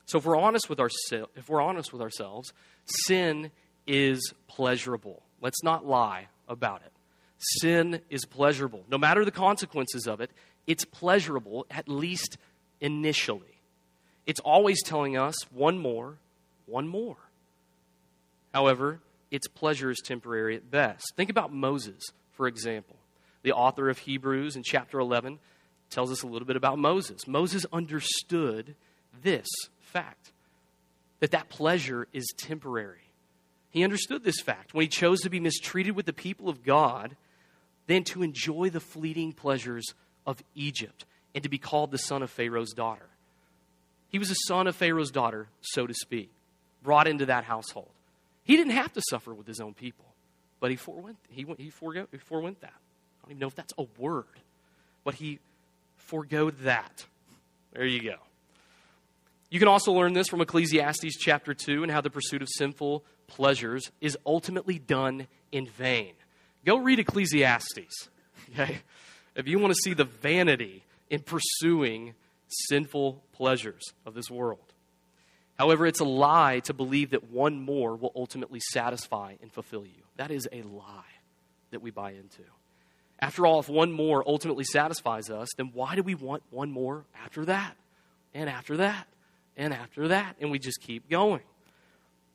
So, 0.05 0.17
if 0.17 0.25
we're 0.25 0.37
honest 0.37 0.69
with, 0.69 0.79
our, 0.79 0.89
if 1.35 1.49
we're 1.49 1.61
honest 1.61 1.93
with 1.93 2.01
ourselves, 2.01 2.53
sin 2.85 3.51
is 3.87 4.33
pleasurable. 4.47 5.23
Let's 5.41 5.63
not 5.63 5.85
lie 5.85 6.27
about 6.47 6.81
it. 6.85 6.91
Sin 7.61 8.01
is 8.09 8.25
pleasurable. 8.25 8.83
No 8.89 8.97
matter 8.97 9.23
the 9.23 9.31
consequences 9.31 10.07
of 10.07 10.19
it, 10.19 10.31
it's 10.67 10.83
pleasurable, 10.85 11.65
at 11.71 11.87
least 11.87 12.37
initially. 12.81 13.61
It's 14.25 14.39
always 14.41 14.83
telling 14.83 15.17
us 15.17 15.35
one 15.51 15.79
more, 15.79 16.17
one 16.65 16.87
more. 16.87 17.17
However, 18.53 18.99
its 19.31 19.47
pleasure 19.47 19.89
is 19.89 19.99
temporary 20.03 20.55
at 20.55 20.69
best. 20.69 21.13
Think 21.15 21.29
about 21.29 21.53
Moses, 21.53 22.03
for 22.33 22.47
example. 22.47 22.97
The 23.41 23.53
author 23.53 23.89
of 23.89 23.99
Hebrews 23.99 24.55
in 24.55 24.63
chapter 24.63 24.99
11 24.99 25.39
tells 25.89 26.11
us 26.11 26.23
a 26.23 26.27
little 26.27 26.47
bit 26.47 26.55
about 26.55 26.77
Moses. 26.77 27.27
Moses 27.27 27.65
understood 27.71 28.75
this 29.23 29.47
fact 29.81 30.31
that 31.19 31.31
that 31.31 31.49
pleasure 31.49 32.07
is 32.13 32.31
temporary. 32.37 33.09
He 33.71 33.83
understood 33.83 34.23
this 34.23 34.39
fact 34.39 34.73
when 34.73 34.83
he 34.83 34.87
chose 34.87 35.21
to 35.21 35.29
be 35.29 35.39
mistreated 35.39 35.95
with 35.95 36.05
the 36.05 36.13
people 36.13 36.49
of 36.49 36.63
God 36.63 37.15
than 37.87 38.03
to 38.05 38.23
enjoy 38.23 38.69
the 38.69 38.79
fleeting 38.79 39.33
pleasures 39.33 39.93
of 40.25 40.41
Egypt 40.55 41.05
and 41.33 41.43
to 41.43 41.49
be 41.49 41.57
called 41.57 41.91
the 41.91 41.97
son 41.97 42.23
of 42.23 42.31
Pharaoh's 42.31 42.73
daughter. 42.73 43.07
He 44.09 44.19
was 44.19 44.31
a 44.31 44.35
son 44.47 44.67
of 44.67 44.75
Pharaoh's 44.75 45.11
daughter, 45.11 45.47
so 45.61 45.85
to 45.85 45.93
speak, 45.93 46.31
brought 46.83 47.07
into 47.07 47.27
that 47.27 47.43
household. 47.43 47.89
He 48.43 48.57
didn't 48.57 48.73
have 48.73 48.93
to 48.93 49.01
suffer 49.09 49.33
with 49.33 49.45
his 49.45 49.59
own 49.59 49.75
people, 49.75 50.05
but 50.59 50.71
he 50.71 50.75
forewent, 50.75 51.17
he, 51.29 51.45
he, 51.57 51.69
forewent 51.69 52.09
that. 52.61 52.73
I 52.73 53.21
don't 53.23 53.31
even 53.31 53.39
know 53.39 53.47
if 53.47 53.55
that's 53.55 53.73
a 53.77 53.85
word, 53.99 54.25
but 55.03 55.13
he 55.13 55.39
foregoed 56.09 56.57
that. 56.59 57.05
There 57.71 57.85
you 57.85 58.01
go. 58.01 58.15
You 59.51 59.59
can 59.59 59.67
also 59.67 59.91
learn 59.91 60.13
this 60.13 60.27
from 60.27 60.41
Ecclesiastes 60.41 61.17
chapter 61.17 61.53
2 61.53 61.83
and 61.83 61.91
how 61.91 62.01
the 62.01 62.09
pursuit 62.09 62.41
of 62.41 62.49
sinful 62.51 63.03
pleasures 63.27 63.91
is 64.01 64.17
ultimately 64.25 64.79
done 64.79 65.27
in 65.51 65.67
vain. 65.67 66.13
Go 66.65 66.77
read 66.77 66.99
Ecclesiastes. 66.99 68.09
Okay? 68.51 68.79
if 69.35 69.47
you 69.47 69.59
want 69.59 69.71
to 69.71 69.79
see 69.83 69.93
the 69.93 70.05
vanity 70.05 70.83
in 71.11 71.19
pursuing 71.21 72.15
sinful 72.67 73.21
pleasures 73.31 73.93
of 74.05 74.15
this 74.15 74.29
world. 74.29 74.73
However, 75.57 75.85
it's 75.85 75.99
a 75.99 76.05
lie 76.05 76.61
to 76.61 76.73
believe 76.73 77.11
that 77.11 77.29
one 77.29 77.61
more 77.61 77.95
will 77.95 78.11
ultimately 78.15 78.59
satisfy 78.71 79.35
and 79.41 79.51
fulfill 79.51 79.85
you. 79.85 80.01
That 80.17 80.31
is 80.31 80.47
a 80.51 80.63
lie 80.63 81.13
that 81.69 81.81
we 81.81 81.91
buy 81.91 82.11
into. 82.11 82.43
After 83.21 83.45
all, 83.45 83.59
if 83.59 83.67
one 83.67 83.91
more 83.91 84.23
ultimately 84.25 84.63
satisfies 84.63 85.29
us, 85.29 85.49
then 85.57 85.71
why 85.73 85.95
do 85.95 86.03
we 86.03 86.15
want 86.15 86.41
one 86.51 86.71
more 86.71 87.03
after 87.23 87.45
that? 87.45 87.75
And 88.33 88.49
after 88.49 88.77
that? 88.77 89.07
And 89.57 89.73
after 89.73 90.07
that? 90.09 90.37
And 90.39 90.51
we 90.51 90.59
just 90.59 90.81
keep 90.81 91.09
going. 91.09 91.41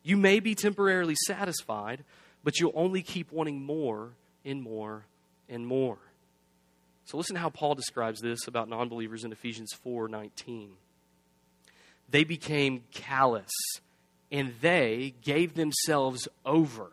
You 0.03 0.19
may 0.19 0.41
be 0.41 0.55
temporarily 0.55 1.15
satisfied, 1.27 2.05
but 2.43 2.61
you'll 2.61 2.73
only 2.75 3.03
keep 3.03 3.33
wanting 3.33 3.63
more 3.63 4.11
and 4.45 4.63
more 4.63 5.07
and 5.49 5.67
more. 5.67 5.97
So 7.07 7.17
listen 7.17 7.35
to 7.35 7.41
how 7.41 7.51
Paul 7.51 7.75
describes 7.75 8.21
this 8.21 8.47
about 8.47 8.69
non-believers 8.69 9.25
in 9.25 9.33
Ephesians 9.33 9.73
4:19. 9.73 10.77
They 12.11 12.25
became 12.25 12.85
callous 12.93 13.51
and 14.31 14.55
they 14.61 15.15
gave 15.23 15.55
themselves 15.55 16.29
over. 16.45 16.91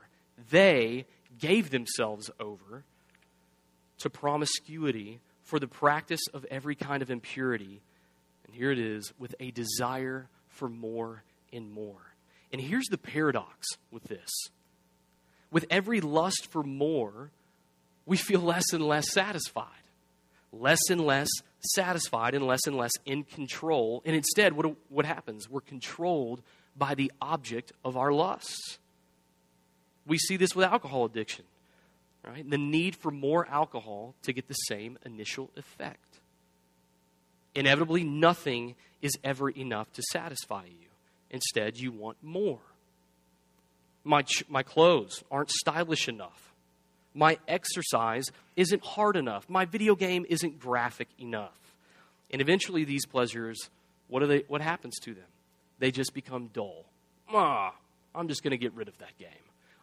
They 0.49 1.05
gave 1.37 1.71
themselves 1.71 2.29
over 2.39 2.85
to 4.01 4.09
promiscuity 4.09 5.19
for 5.43 5.59
the 5.59 5.67
practice 5.67 6.21
of 6.33 6.45
every 6.51 6.75
kind 6.75 7.01
of 7.01 7.09
impurity. 7.09 7.81
And 8.45 8.55
here 8.55 8.71
it 8.71 8.79
is 8.79 9.13
with 9.17 9.35
a 9.39 9.51
desire 9.51 10.27
for 10.49 10.69
more 10.69 11.23
and 11.51 11.71
more. 11.71 12.13
And 12.51 12.61
here's 12.61 12.87
the 12.87 12.97
paradox 12.97 13.67
with 13.91 14.03
this. 14.03 14.29
With 15.51 15.65
every 15.69 16.01
lust 16.01 16.47
for 16.49 16.63
more, 16.63 17.31
we 18.05 18.17
feel 18.17 18.41
less 18.41 18.73
and 18.73 18.85
less 18.85 19.11
satisfied 19.11 19.67
less 20.51 20.89
and 20.89 21.01
less 21.01 21.29
satisfied 21.59 22.33
and 22.33 22.45
less 22.45 22.65
and 22.65 22.75
less 22.75 22.91
in 23.05 23.23
control. 23.23 24.01
And 24.05 24.15
instead, 24.15 24.53
what, 24.53 24.75
what 24.89 25.05
happens? 25.05 25.49
We're 25.49 25.61
controlled 25.61 26.41
by 26.75 26.95
the 26.95 27.11
object 27.21 27.71
of 27.85 27.97
our 27.97 28.11
lusts. 28.11 28.79
We 30.05 30.17
see 30.17 30.37
this 30.37 30.55
with 30.55 30.65
alcohol 30.65 31.05
addiction, 31.05 31.45
right? 32.25 32.47
The 32.49 32.57
need 32.57 32.95
for 32.95 33.11
more 33.11 33.47
alcohol 33.47 34.15
to 34.23 34.33
get 34.33 34.47
the 34.47 34.53
same 34.53 34.97
initial 35.05 35.49
effect. 35.57 36.19
Inevitably, 37.55 38.03
nothing 38.03 38.75
is 39.01 39.11
ever 39.23 39.49
enough 39.49 39.91
to 39.93 40.03
satisfy 40.11 40.65
you. 40.65 40.87
Instead, 41.29 41.77
you 41.77 41.91
want 41.91 42.17
more. 42.21 42.59
My, 44.03 44.21
ch- 44.21 44.43
my 44.49 44.63
clothes 44.63 45.23
aren't 45.29 45.51
stylish 45.51 46.07
enough. 46.07 46.53
My 47.13 47.37
exercise 47.47 48.25
isn't 48.55 48.83
hard 48.83 49.17
enough. 49.17 49.49
My 49.49 49.65
video 49.65 49.95
game 49.95 50.25
isn't 50.29 50.59
graphic 50.59 51.09
enough. 51.19 51.57
And 52.31 52.41
eventually, 52.41 52.85
these 52.85 53.05
pleasures, 53.05 53.69
what, 54.07 54.23
are 54.23 54.27
they, 54.27 54.43
what 54.47 54.61
happens 54.61 54.97
to 55.03 55.13
them? 55.13 55.25
They 55.79 55.91
just 55.91 56.13
become 56.13 56.49
dull. 56.53 56.85
Ah, 57.33 57.73
I'm 58.15 58.27
just 58.27 58.43
going 58.43 58.51
to 58.51 58.57
get 58.57 58.73
rid 58.73 58.87
of 58.87 58.97
that 58.99 59.17
game. 59.17 59.29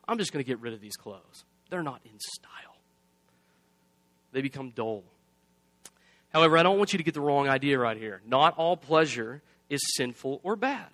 I'm 0.06 0.16
just 0.16 0.32
going 0.32 0.42
to 0.42 0.48
get 0.48 0.60
rid 0.60 0.72
of 0.72 0.80
these 0.80 0.96
clothes. 0.96 1.44
They're 1.70 1.82
not 1.82 2.00
in 2.04 2.18
style. 2.18 2.76
They 4.32 4.42
become 4.42 4.70
dull. 4.70 5.04
However, 6.32 6.58
I 6.58 6.62
don't 6.62 6.78
want 6.78 6.92
you 6.92 6.98
to 6.98 7.02
get 7.02 7.14
the 7.14 7.20
wrong 7.20 7.48
idea 7.48 7.78
right 7.78 7.96
here. 7.96 8.20
Not 8.26 8.56
all 8.56 8.76
pleasure 8.76 9.42
is 9.68 9.80
sinful 9.96 10.40
or 10.42 10.56
bad. 10.56 10.88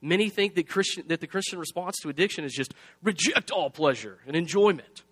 Many 0.00 0.30
think 0.30 0.54
that, 0.56 0.68
Christian, 0.68 1.04
that 1.08 1.20
the 1.20 1.26
Christian 1.26 1.58
response 1.58 1.96
to 2.02 2.08
addiction 2.08 2.44
is 2.44 2.52
just 2.52 2.74
reject 3.02 3.50
all 3.50 3.70
pleasure 3.70 4.18
and 4.26 4.34
enjoyment. 4.34 5.02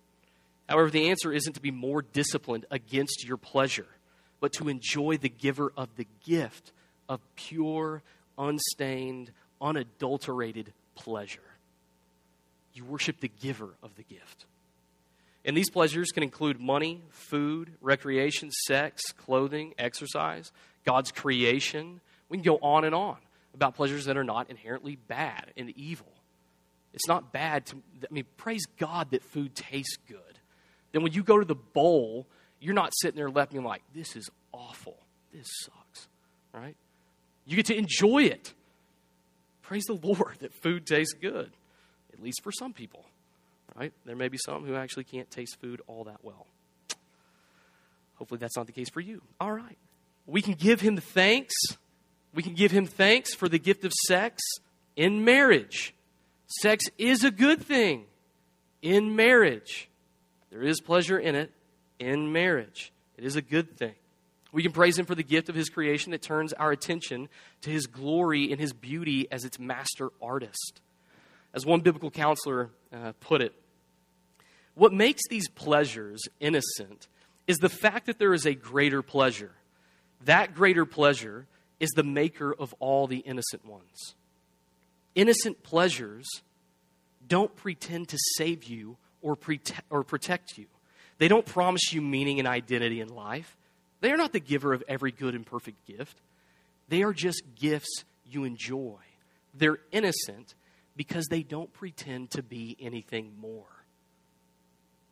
However, 0.67 0.89
the 0.89 1.09
answer 1.09 1.31
isn't 1.31 1.53
to 1.53 1.61
be 1.61 1.71
more 1.71 2.01
disciplined 2.01 2.65
against 2.71 3.25
your 3.25 3.37
pleasure, 3.37 3.87
but 4.39 4.51
to 4.53 4.69
enjoy 4.69 5.17
the 5.17 5.29
giver 5.29 5.71
of 5.77 5.95
the 5.95 6.07
gift 6.25 6.71
of 7.07 7.21
pure, 7.35 8.01
unstained, 8.37 9.31
unadulterated 9.61 10.73
pleasure. 10.95 11.39
You 12.73 12.85
worship 12.85 13.19
the 13.19 13.27
giver 13.27 13.69
of 13.83 13.95
the 13.95 14.03
gift. 14.03 14.45
And 15.43 15.57
these 15.57 15.69
pleasures 15.69 16.11
can 16.11 16.23
include 16.23 16.59
money, 16.59 17.01
food, 17.09 17.73
recreation, 17.81 18.51
sex, 18.67 19.01
clothing, 19.11 19.73
exercise, 19.77 20.51
God's 20.85 21.11
creation. 21.11 21.99
We 22.29 22.37
can 22.37 22.43
go 22.43 22.57
on 22.61 22.83
and 22.85 22.93
on 22.93 23.17
about 23.53 23.75
pleasures 23.75 24.05
that 24.05 24.17
are 24.17 24.23
not 24.23 24.49
inherently 24.49 24.95
bad 24.95 25.51
and 25.57 25.71
evil. 25.71 26.11
It's 26.93 27.07
not 27.07 27.31
bad 27.31 27.65
to, 27.67 27.77
I 28.03 28.13
mean, 28.13 28.25
praise 28.37 28.65
God 28.77 29.11
that 29.11 29.23
food 29.23 29.55
tastes 29.55 29.97
good. 30.07 30.19
Then 30.91 31.03
when 31.03 31.13
you 31.13 31.23
go 31.23 31.39
to 31.39 31.45
the 31.45 31.55
bowl, 31.55 32.27
you're 32.59 32.73
not 32.73 32.91
sitting 33.01 33.17
there 33.17 33.29
left 33.29 33.51
being 33.51 33.63
like, 33.63 33.81
this 33.93 34.15
is 34.15 34.29
awful. 34.51 34.97
This 35.33 35.47
sucks, 35.63 36.07
right? 36.53 36.75
You 37.45 37.55
get 37.55 37.67
to 37.67 37.75
enjoy 37.75 38.23
it. 38.23 38.53
Praise 39.61 39.83
the 39.85 39.93
Lord 40.03 40.37
that 40.41 40.53
food 40.53 40.85
tastes 40.85 41.13
good, 41.13 41.51
at 42.13 42.21
least 42.21 42.43
for 42.43 42.51
some 42.51 42.73
people, 42.73 43.05
right? 43.75 43.93
There 44.05 44.15
may 44.15 44.27
be 44.27 44.37
some 44.37 44.65
who 44.65 44.75
actually 44.75 45.05
can't 45.05 45.29
taste 45.29 45.59
food 45.59 45.81
all 45.87 46.05
that 46.05 46.23
well. 46.23 46.47
Hopefully, 48.15 48.37
that's 48.37 48.55
not 48.55 48.67
the 48.67 48.73
case 48.73 48.89
for 48.89 49.01
you. 49.01 49.21
All 49.39 49.51
right. 49.51 49.77
We 50.27 50.41
can 50.41 50.53
give 50.53 50.81
him 50.81 50.97
thanks. 50.97 51.53
We 52.33 52.43
can 52.43 52.53
give 52.53 52.71
him 52.71 52.85
thanks 52.85 53.33
for 53.33 53.49
the 53.49 53.57
gift 53.57 53.83
of 53.83 53.91
sex 54.07 54.41
in 54.95 55.25
marriage. 55.25 55.95
Sex 56.59 56.85
is 56.97 57.23
a 57.23 57.31
good 57.31 57.61
thing 57.61 58.05
in 58.81 59.15
marriage. 59.15 59.89
There 60.51 60.61
is 60.61 60.81
pleasure 60.81 61.17
in 61.17 61.35
it 61.35 61.51
in 61.99 62.31
marriage. 62.31 62.91
It 63.17 63.23
is 63.23 63.35
a 63.35 63.41
good 63.41 63.77
thing. 63.77 63.95
We 64.51 64.63
can 64.63 64.71
praise 64.71 64.99
him 64.99 65.05
for 65.05 65.15
the 65.15 65.23
gift 65.23 65.47
of 65.47 65.55
his 65.55 65.69
creation 65.69 66.11
that 66.11 66.21
turns 66.21 66.51
our 66.53 66.71
attention 66.71 67.29
to 67.61 67.69
his 67.69 67.87
glory 67.87 68.51
and 68.51 68.59
his 68.59 68.73
beauty 68.73 69.27
as 69.31 69.45
its 69.45 69.59
master 69.59 70.09
artist. 70.21 70.81
As 71.53 71.65
one 71.65 71.81
biblical 71.81 72.11
counselor 72.11 72.69
uh, 72.93 73.13
put 73.21 73.41
it, 73.41 73.53
what 74.75 74.93
makes 74.93 75.21
these 75.29 75.47
pleasures 75.49 76.21
innocent 76.39 77.07
is 77.47 77.57
the 77.57 77.69
fact 77.69 78.05
that 78.05 78.19
there 78.19 78.33
is 78.33 78.45
a 78.45 78.53
greater 78.53 79.01
pleasure. 79.01 79.51
That 80.25 80.53
greater 80.53 80.85
pleasure 80.85 81.47
is 81.79 81.89
the 81.91 82.03
maker 82.03 82.53
of 82.53 82.73
all 82.79 83.07
the 83.07 83.17
innocent 83.17 83.65
ones. 83.65 84.15
Innocent 85.15 85.63
pleasures 85.63 86.27
don't 87.27 87.55
pretend 87.55 88.09
to 88.09 88.17
save 88.37 88.63
you 88.63 88.97
or, 89.21 89.37
or 89.89 90.03
protect 90.03 90.57
you. 90.57 90.67
They 91.17 91.27
don't 91.27 91.45
promise 91.45 91.91
you 91.91 92.01
meaning 92.01 92.39
and 92.39 92.47
identity 92.47 93.01
in 93.01 93.09
life. 93.09 93.57
They 93.99 94.11
are 94.11 94.17
not 94.17 94.33
the 94.33 94.39
giver 94.39 94.73
of 94.73 94.83
every 94.87 95.11
good 95.11 95.35
and 95.35 95.45
perfect 95.45 95.85
gift. 95.85 96.17
They 96.89 97.03
are 97.03 97.13
just 97.13 97.43
gifts 97.55 98.03
you 98.25 98.43
enjoy. 98.43 98.97
They're 99.53 99.79
innocent 99.91 100.55
because 100.95 101.25
they 101.27 101.43
don't 101.43 101.71
pretend 101.73 102.31
to 102.31 102.43
be 102.43 102.77
anything 102.79 103.33
more. 103.39 103.65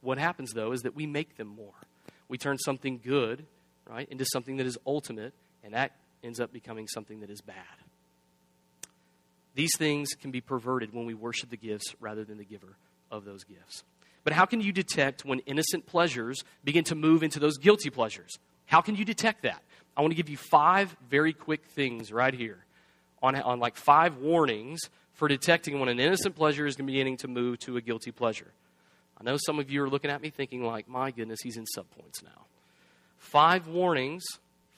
What 0.02 0.18
happens, 0.18 0.54
though, 0.54 0.72
is 0.72 0.82
that 0.82 0.96
we 0.96 1.06
make 1.06 1.38
them 1.38 1.48
more. 1.48 1.74
We 2.28 2.38
turn 2.38 2.58
something 2.58 3.00
good, 3.04 3.46
right, 3.88 4.08
into 4.10 4.26
something 4.26 4.58
that 4.58 4.66
is 4.66 4.78
ultimate, 4.86 5.34
and 5.64 5.74
that 5.74 5.92
ends 6.24 6.40
up 6.40 6.54
becoming 6.54 6.88
something 6.88 7.22
that 7.22 7.30
is 7.30 7.42
bad. 7.42 7.56
These 9.56 9.72
things 9.78 10.10
can 10.14 10.32
be 10.32 10.42
perverted 10.42 10.94
when 10.94 11.06
we 11.06 11.14
worship 11.14 11.50
the 11.50 11.58
gifts 11.58 11.96
rather 12.00 12.24
than 12.24 12.38
the 12.38 12.46
giver 12.46 12.78
of 13.12 13.26
those 13.26 13.44
gifts. 13.44 13.84
But 14.24 14.34
how 14.34 14.46
can 14.46 14.62
you 14.62 14.72
detect 14.72 15.26
when 15.26 15.40
innocent 15.40 15.86
pleasures 15.86 16.44
begin 16.64 16.84
to 16.86 16.96
move 16.96 17.24
into 17.24 17.40
those 17.40 17.58
guilty 17.58 17.90
pleasures? 17.90 18.38
How 18.66 18.82
can 18.82 18.96
you 18.96 19.06
detect 19.06 19.44
that? 19.44 19.62
I 19.98 20.02
want 20.02 20.12
to 20.12 20.16
give 20.16 20.30
you 20.30 20.38
five 20.38 20.96
very 21.10 21.34
quick 21.34 21.66
things 21.66 22.12
right 22.12 22.34
here 22.34 22.64
on, 23.22 23.36
on 23.36 23.60
like 23.60 23.76
five 23.76 24.18
warnings 24.18 24.80
for 25.14 25.28
detecting 25.28 25.80
when 25.80 25.90
an 25.90 26.00
innocent 26.00 26.36
pleasure 26.36 26.66
is 26.66 26.76
beginning 26.76 27.18
to 27.18 27.28
move 27.28 27.60
to 27.60 27.78
a 27.78 27.82
guilty 27.82 28.12
pleasure. 28.12 28.52
I 29.20 29.24
know 29.24 29.38
some 29.38 29.60
of 29.60 29.70
you 29.70 29.84
are 29.84 29.90
looking 29.90 30.12
at 30.12 30.22
me 30.22 30.30
thinking, 30.30 30.64
like, 30.64 30.88
my 30.88 31.12
goodness, 31.12 31.40
he's 31.44 31.58
in 31.58 31.66
subpoints 31.78 32.24
now. 32.24 32.46
Five 33.18 33.68
warnings, 33.68 34.24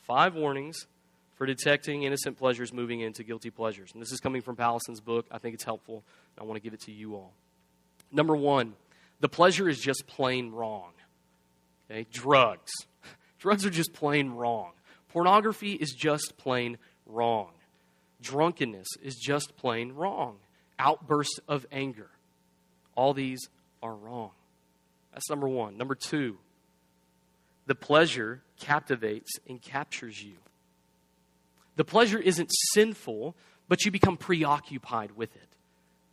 five 0.01 0.36
warnings 0.36 0.88
for 1.36 1.45
detecting 1.45 2.03
innocent 2.03 2.38
pleasures 2.38 2.74
moving 2.74 3.01
into 3.01 3.24
guilty 3.24 3.50
pleasures. 3.50 3.91
And 3.93 4.01
this 4.01 4.12
is 4.12 4.19
coming 4.19 4.41
from 4.41 4.55
Powlison's 4.55 5.00
book. 5.00 5.27
I 5.31 5.38
think 5.38 5.53
it's 5.53 5.63
helpful. 5.63 6.03
I 6.39 6.43
want 6.43 6.55
to 6.55 6.62
give 6.62 6.74
it 6.74 6.81
to 6.81 6.91
you 6.91 7.15
all. 7.15 7.33
Number 8.12 8.36
one, 8.36 8.74
the 9.19 9.29
pleasure 9.29 9.69
is 9.69 9.79
just 9.79 10.07
plain 10.07 10.51
wrong. 10.51 10.91
Okay, 11.89 12.07
drugs. 12.12 12.71
Drugs 13.39 13.65
are 13.65 13.71
just 13.71 13.91
plain 13.93 14.29
wrong. 14.29 14.71
Pornography 15.10 15.74
is 15.74 15.93
just 15.93 16.38
plain 16.38 16.77
wrong. 17.07 17.50
Drunkenness 18.21 18.88
is 19.01 19.15
just 19.15 19.57
plain 19.57 19.93
wrong. 19.93 20.38
Outbursts 20.77 21.39
of 21.48 21.65
anger. 21.71 22.10
All 22.95 23.13
these 23.13 23.39
are 23.81 23.93
wrong. 23.93 24.31
That's 25.13 25.29
number 25.29 25.47
one. 25.47 25.77
Number 25.77 25.95
two, 25.95 26.38
the 27.67 27.75
pleasure 27.75 28.41
captivates 28.59 29.31
and 29.47 29.61
captures 29.61 30.23
you. 30.23 30.35
The 31.75 31.83
pleasure 31.83 32.19
isn't 32.19 32.50
sinful, 32.73 33.35
but 33.67 33.85
you 33.85 33.91
become 33.91 34.17
preoccupied 34.17 35.11
with 35.11 35.35
it. 35.35 35.47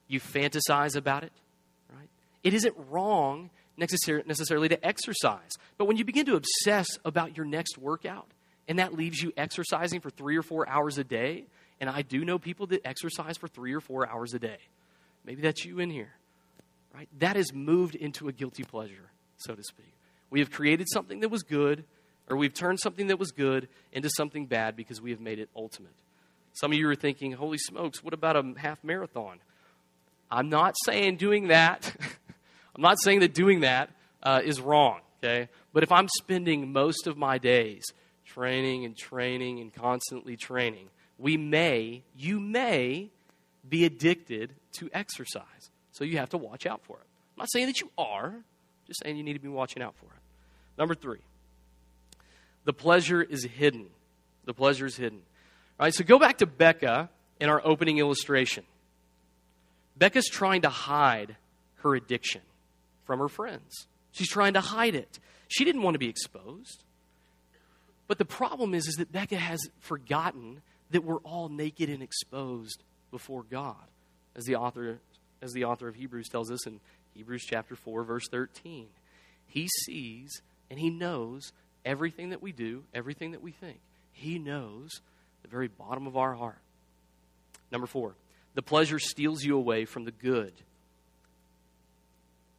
You 0.06 0.20
fantasize 0.20 0.96
about 0.96 1.25
it, 1.25 1.32
right? 1.94 2.08
It 2.42 2.54
isn't 2.54 2.75
wrong 2.90 3.50
necessarily 3.76 4.68
to 4.68 4.87
exercise. 4.87 5.52
But 5.76 5.84
when 5.87 5.96
you 5.96 6.04
begin 6.04 6.26
to 6.26 6.37
obsess 6.37 6.88
about 7.04 7.37
your 7.37 7.46
next 7.46 7.78
workout, 7.78 8.26
and 8.66 8.78
that 8.78 8.94
leaves 8.94 9.22
you 9.22 9.32
exercising 9.37 10.00
for 10.00 10.10
three 10.10 10.37
or 10.37 10.42
four 10.42 10.68
hours 10.68 10.98
a 10.98 11.04
day, 11.04 11.44
and 11.80 11.88
I 11.88 12.02
do 12.02 12.25
know 12.25 12.38
people 12.38 12.66
that 12.68 12.87
exercise 12.87 13.37
for 13.37 13.48
three 13.48 13.72
or 13.75 13.80
four 13.80 14.08
hours 14.08 14.34
a 14.34 14.38
day. 14.38 14.58
Maybe 15.25 15.42
that's 15.42 15.64
you 15.64 15.78
in 15.78 15.90
here, 15.90 16.12
right? 16.98 17.08
That 17.20 17.36
has 17.36 17.54
moved 17.54 17.94
into 17.94 18.28
a 18.28 18.32
guilty 18.32 18.64
pleasure, 18.64 19.10
so 19.36 19.54
to 19.54 19.62
speak. 19.62 19.94
We 20.30 20.40
have 20.40 20.50
created 20.50 20.88
something 20.90 21.20
that 21.20 21.28
was 21.28 21.44
good, 21.44 21.84
or 22.28 22.36
we've 22.36 22.52
turned 22.52 22.80
something 22.80 23.06
that 23.06 23.20
was 23.20 23.30
good 23.30 23.68
into 23.92 24.10
something 24.10 24.46
bad 24.46 24.74
because 24.74 25.00
we 25.00 25.10
have 25.12 25.20
made 25.20 25.38
it 25.38 25.48
ultimate. 25.54 25.94
Some 26.54 26.72
of 26.72 26.78
you 26.78 26.88
are 26.88 26.96
thinking, 26.96 27.32
holy 27.32 27.58
smokes, 27.58 28.02
what 28.02 28.14
about 28.14 28.36
a 28.36 28.42
half 28.56 28.82
marathon? 28.82 29.38
I'm 30.28 30.48
not 30.48 30.74
saying 30.84 31.18
doing 31.18 31.48
that. 31.48 31.94
I'm 32.74 32.82
not 32.82 33.00
saying 33.00 33.20
that 33.20 33.32
doing 33.32 33.60
that 33.60 33.90
uh, 34.24 34.40
is 34.44 34.60
wrong, 34.60 35.00
okay? 35.22 35.48
But 35.72 35.84
if 35.84 35.92
I'm 35.92 36.08
spending 36.18 36.72
most 36.72 37.06
of 37.06 37.16
my 37.16 37.38
days 37.38 37.84
training 38.26 38.84
and 38.84 38.96
training 38.96 39.60
and 39.60 39.72
constantly 39.72 40.36
training, 40.36 40.88
we 41.16 41.36
may, 41.36 42.02
you 42.16 42.40
may 42.40 43.10
be 43.66 43.84
addicted 43.84 44.54
to 44.78 44.90
exercise. 44.92 45.70
So 45.98 46.04
you 46.04 46.18
have 46.18 46.30
to 46.30 46.38
watch 46.38 46.64
out 46.64 46.80
for 46.84 46.96
it. 46.96 47.02
I'm 47.36 47.40
not 47.40 47.50
saying 47.50 47.66
that 47.66 47.80
you 47.80 47.90
are, 47.98 48.32
just 48.86 49.02
saying 49.02 49.16
you 49.16 49.24
need 49.24 49.32
to 49.32 49.40
be 49.40 49.48
watching 49.48 49.82
out 49.82 49.96
for 49.96 50.06
it. 50.06 50.20
Number 50.78 50.94
three, 50.94 51.18
the 52.64 52.72
pleasure 52.72 53.20
is 53.20 53.42
hidden. 53.42 53.86
The 54.44 54.54
pleasure 54.54 54.86
is 54.86 54.96
hidden. 54.96 55.18
All 55.80 55.86
right, 55.86 55.92
so 55.92 56.04
go 56.04 56.20
back 56.20 56.38
to 56.38 56.46
Becca 56.46 57.10
in 57.40 57.48
our 57.48 57.60
opening 57.64 57.98
illustration. 57.98 58.62
Becca's 59.96 60.28
trying 60.28 60.62
to 60.62 60.68
hide 60.68 61.34
her 61.78 61.96
addiction 61.96 62.42
from 63.04 63.18
her 63.18 63.28
friends. 63.28 63.88
She's 64.12 64.28
trying 64.28 64.54
to 64.54 64.60
hide 64.60 64.94
it. 64.94 65.18
She 65.48 65.64
didn't 65.64 65.82
want 65.82 65.96
to 65.96 65.98
be 65.98 66.08
exposed. 66.08 66.84
But 68.06 68.18
the 68.18 68.24
problem 68.24 68.72
is, 68.72 68.86
is 68.86 68.94
that 68.98 69.10
Becca 69.10 69.36
has 69.36 69.68
forgotten 69.80 70.62
that 70.92 71.02
we're 71.02 71.18
all 71.18 71.48
naked 71.48 71.88
and 71.88 72.04
exposed 72.04 72.84
before 73.10 73.42
God, 73.42 73.74
as 74.36 74.44
the 74.44 74.54
author, 74.54 75.00
as 75.42 75.52
the 75.52 75.64
author 75.64 75.88
of 75.88 75.95
Hebrews 75.95 76.28
tells 76.28 76.50
us 76.50 76.66
in 76.66 76.80
Hebrews 77.14 77.45
chapter 77.45 77.76
4, 77.76 78.04
verse 78.04 78.28
13. 78.30 78.87
He 79.47 79.68
sees 79.85 80.42
and 80.71 80.78
he 80.78 80.90
knows 80.90 81.52
everything 81.85 82.30
that 82.30 82.42
we 82.42 82.52
do, 82.52 82.85
everything 82.95 83.33
that 83.33 83.42
we 83.42 83.52
think. 83.52 83.80
He 84.12 84.38
knows 84.38 85.00
the 85.42 85.49
very 85.49 85.68
bottom 85.68 86.07
of 86.07 86.16
our 86.16 86.35
heart. 86.35 86.59
Number 87.71 87.87
four, 87.87 88.14
the 88.54 88.62
pleasure 88.62 88.99
steals 88.99 89.45
you 89.45 89.57
away 89.57 89.85
from 89.85 90.04
the 90.04 90.11
good 90.11 90.52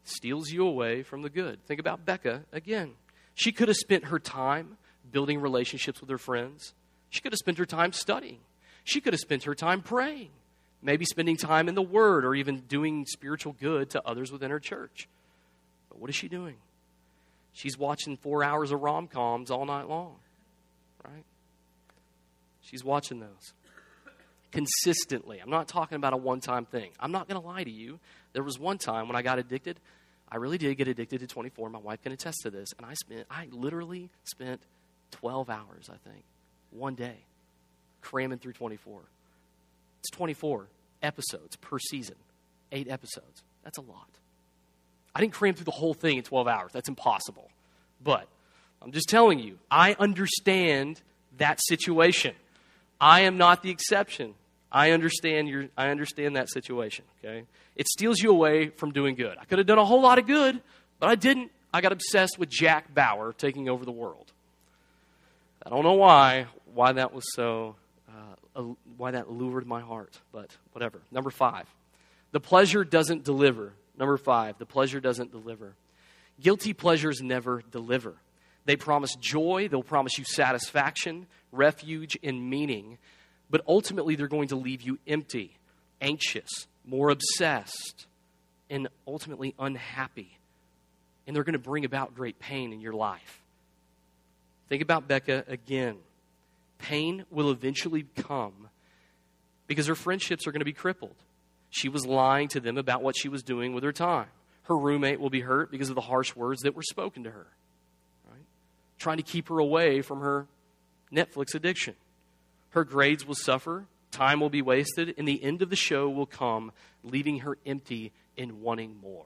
steals 0.09 0.49
you 0.51 0.65
away 0.65 1.03
from 1.03 1.21
the 1.21 1.29
good. 1.29 1.63
Think 1.65 1.79
about 1.79 2.05
Becca 2.05 2.43
again. 2.51 2.91
She 3.35 3.51
could 3.51 3.67
have 3.67 3.77
spent 3.77 4.05
her 4.05 4.19
time 4.19 4.77
building 5.11 5.39
relationships 5.39 6.01
with 6.01 6.09
her 6.09 6.17
friends. 6.17 6.73
She 7.09 7.21
could 7.21 7.31
have 7.31 7.39
spent 7.39 7.57
her 7.57 7.65
time 7.65 7.93
studying. 7.93 8.39
She 8.83 9.01
could 9.01 9.13
have 9.13 9.19
spent 9.19 9.43
her 9.43 9.55
time 9.55 9.81
praying, 9.81 10.29
maybe 10.81 11.05
spending 11.05 11.37
time 11.37 11.67
in 11.67 11.75
the 11.75 11.81
Word 11.81 12.25
or 12.25 12.35
even 12.35 12.61
doing 12.61 13.05
spiritual 13.05 13.55
good 13.59 13.89
to 13.91 14.01
others 14.05 14.31
within 14.31 14.51
her 14.51 14.59
church. 14.59 15.07
But 15.89 15.99
what 15.99 16.09
is 16.09 16.15
she 16.15 16.27
doing? 16.27 16.55
She's 17.53 17.77
watching 17.77 18.17
four 18.17 18.43
hours 18.43 18.71
of 18.71 18.81
rom 18.81 19.07
coms 19.07 19.51
all 19.51 19.65
night 19.65 19.89
long, 19.89 20.15
right? 21.03 21.25
She's 22.61 22.83
watching 22.83 23.19
those 23.19 23.53
consistently. 24.51 25.39
I'm 25.39 25.49
not 25.49 25.67
talking 25.67 25.95
about 25.95 26.13
a 26.13 26.17
one 26.17 26.39
time 26.39 26.65
thing. 26.65 26.91
I'm 26.99 27.11
not 27.11 27.27
going 27.27 27.39
to 27.39 27.45
lie 27.45 27.63
to 27.63 27.71
you. 27.71 27.99
There 28.33 28.43
was 28.43 28.59
one 28.59 28.77
time 28.77 29.07
when 29.07 29.15
I 29.15 29.21
got 29.21 29.39
addicted. 29.39 29.79
I 30.31 30.37
really 30.37 30.57
did 30.57 30.75
get 30.77 30.87
addicted 30.87 31.19
to 31.21 31.27
24. 31.27 31.69
My 31.69 31.79
wife 31.79 32.03
can 32.03 32.11
attest 32.11 32.41
to 32.43 32.51
this. 32.51 32.69
And 32.77 32.85
I 32.85 32.93
spent, 32.93 33.25
I 33.29 33.47
literally 33.51 34.09
spent 34.23 34.61
12 35.11 35.49
hours, 35.49 35.89
I 35.89 35.97
think, 36.09 36.23
one 36.71 36.95
day, 36.95 37.17
cramming 38.01 38.37
through 38.37 38.53
24. 38.53 39.01
It's 39.99 40.09
24 40.11 40.67
episodes 41.01 41.55
per 41.57 41.79
season, 41.79 42.15
eight 42.71 42.89
episodes. 42.89 43.43
That's 43.63 43.77
a 43.77 43.81
lot. 43.81 44.09
I 45.13 45.21
didn't 45.21 45.33
cram 45.33 45.55
through 45.55 45.65
the 45.65 45.71
whole 45.71 45.93
thing 45.93 46.17
in 46.17 46.23
12 46.23 46.47
hours. 46.47 46.71
That's 46.71 46.89
impossible. 46.89 47.49
But 48.03 48.27
I'm 48.81 48.91
just 48.91 49.09
telling 49.09 49.39
you, 49.39 49.57
I 49.69 49.95
understand 49.99 51.01
that 51.37 51.59
situation. 51.67 52.35
I 53.01 53.21
am 53.21 53.37
not 53.37 53.63
the 53.63 53.69
exception. 53.69 54.35
I 54.71 54.91
understand 54.91 55.47
your 55.47 55.65
I 55.75 55.89
understand 55.89 56.35
that 56.35 56.49
situation, 56.49 57.05
okay? 57.23 57.43
It 57.75 57.87
steals 57.87 58.19
you 58.19 58.29
away 58.29 58.69
from 58.69 58.91
doing 58.91 59.15
good. 59.15 59.37
I 59.39 59.45
could 59.45 59.57
have 59.57 59.67
done 59.67 59.79
a 59.79 59.85
whole 59.85 60.01
lot 60.01 60.19
of 60.19 60.27
good, 60.27 60.61
but 60.99 61.09
I 61.09 61.15
didn't. 61.15 61.51
I 61.73 61.81
got 61.81 61.91
obsessed 61.91 62.37
with 62.37 62.49
Jack 62.49 62.93
Bauer 62.93 63.33
taking 63.33 63.67
over 63.67 63.85
the 63.85 63.91
world. 63.91 64.31
I 65.65 65.69
don't 65.69 65.83
know 65.83 65.93
why 65.93 66.47
why 66.73 66.93
that 66.93 67.13
was 67.13 67.23
so 67.35 67.75
uh, 68.55 68.61
why 68.97 69.11
that 69.11 69.31
lured 69.31 69.65
my 69.65 69.81
heart, 69.81 70.19
but 70.31 70.55
whatever. 70.73 70.99
Number 71.11 71.29
5. 71.29 71.65
The 72.31 72.39
pleasure 72.39 72.83
doesn't 72.83 73.23
deliver. 73.23 73.73
Number 73.97 74.17
5. 74.17 74.57
The 74.57 74.65
pleasure 74.65 74.99
doesn't 74.99 75.31
deliver. 75.31 75.73
Guilty 76.41 76.73
pleasures 76.73 77.21
never 77.21 77.63
deliver. 77.71 78.15
They 78.65 78.75
promise 78.75 79.15
joy, 79.15 79.67
they'll 79.69 79.83
promise 79.83 80.17
you 80.17 80.25
satisfaction, 80.25 81.27
refuge, 81.51 82.17
and 82.23 82.49
meaning, 82.49 82.97
but 83.49 83.61
ultimately 83.67 84.15
they're 84.15 84.27
going 84.27 84.49
to 84.49 84.55
leave 84.55 84.81
you 84.81 84.99
empty, 85.07 85.57
anxious, 86.01 86.67
more 86.85 87.09
obsessed, 87.09 88.05
and 88.69 88.87
ultimately 89.07 89.55
unhappy. 89.57 90.37
And 91.25 91.35
they're 91.35 91.43
going 91.43 91.53
to 91.53 91.59
bring 91.59 91.85
about 91.85 92.15
great 92.15 92.39
pain 92.39 92.73
in 92.73 92.79
your 92.79 92.93
life. 92.93 93.41
Think 94.67 94.83
about 94.83 95.07
Becca 95.07 95.45
again. 95.47 95.97
Pain 96.79 97.25
will 97.29 97.51
eventually 97.51 98.05
come 98.17 98.69
because 99.67 99.87
her 99.87 99.95
friendships 99.95 100.47
are 100.47 100.51
going 100.51 100.61
to 100.61 100.65
be 100.65 100.73
crippled. 100.73 101.15
She 101.69 101.89
was 101.89 102.05
lying 102.05 102.47
to 102.49 102.59
them 102.59 102.77
about 102.77 103.03
what 103.03 103.15
she 103.15 103.29
was 103.29 103.43
doing 103.43 103.73
with 103.73 103.83
her 103.83 103.91
time. 103.91 104.27
Her 104.63 104.77
roommate 104.77 105.19
will 105.19 105.29
be 105.29 105.41
hurt 105.41 105.71
because 105.71 105.89
of 105.89 105.95
the 105.95 106.01
harsh 106.01 106.35
words 106.35 106.61
that 106.61 106.75
were 106.75 106.83
spoken 106.83 107.23
to 107.25 107.31
her 107.31 107.47
trying 108.99 109.17
to 109.17 109.23
keep 109.23 109.49
her 109.49 109.57
away 109.57 110.01
from 110.01 110.19
her 110.19 110.47
Netflix 111.11 111.55
addiction. 111.55 111.95
Her 112.71 112.83
grades 112.83 113.25
will 113.25 113.35
suffer, 113.35 113.85
time 114.11 114.41
will 114.41 114.49
be 114.49 114.61
wasted, 114.61 115.15
and 115.17 115.27
the 115.27 115.43
end 115.43 115.61
of 115.61 115.69
the 115.69 115.75
show 115.75 116.09
will 116.09 116.27
come, 116.27 116.71
leaving 117.03 117.39
her 117.39 117.57
empty 117.65 118.11
and 118.37 118.61
wanting 118.61 118.95
more. 119.01 119.25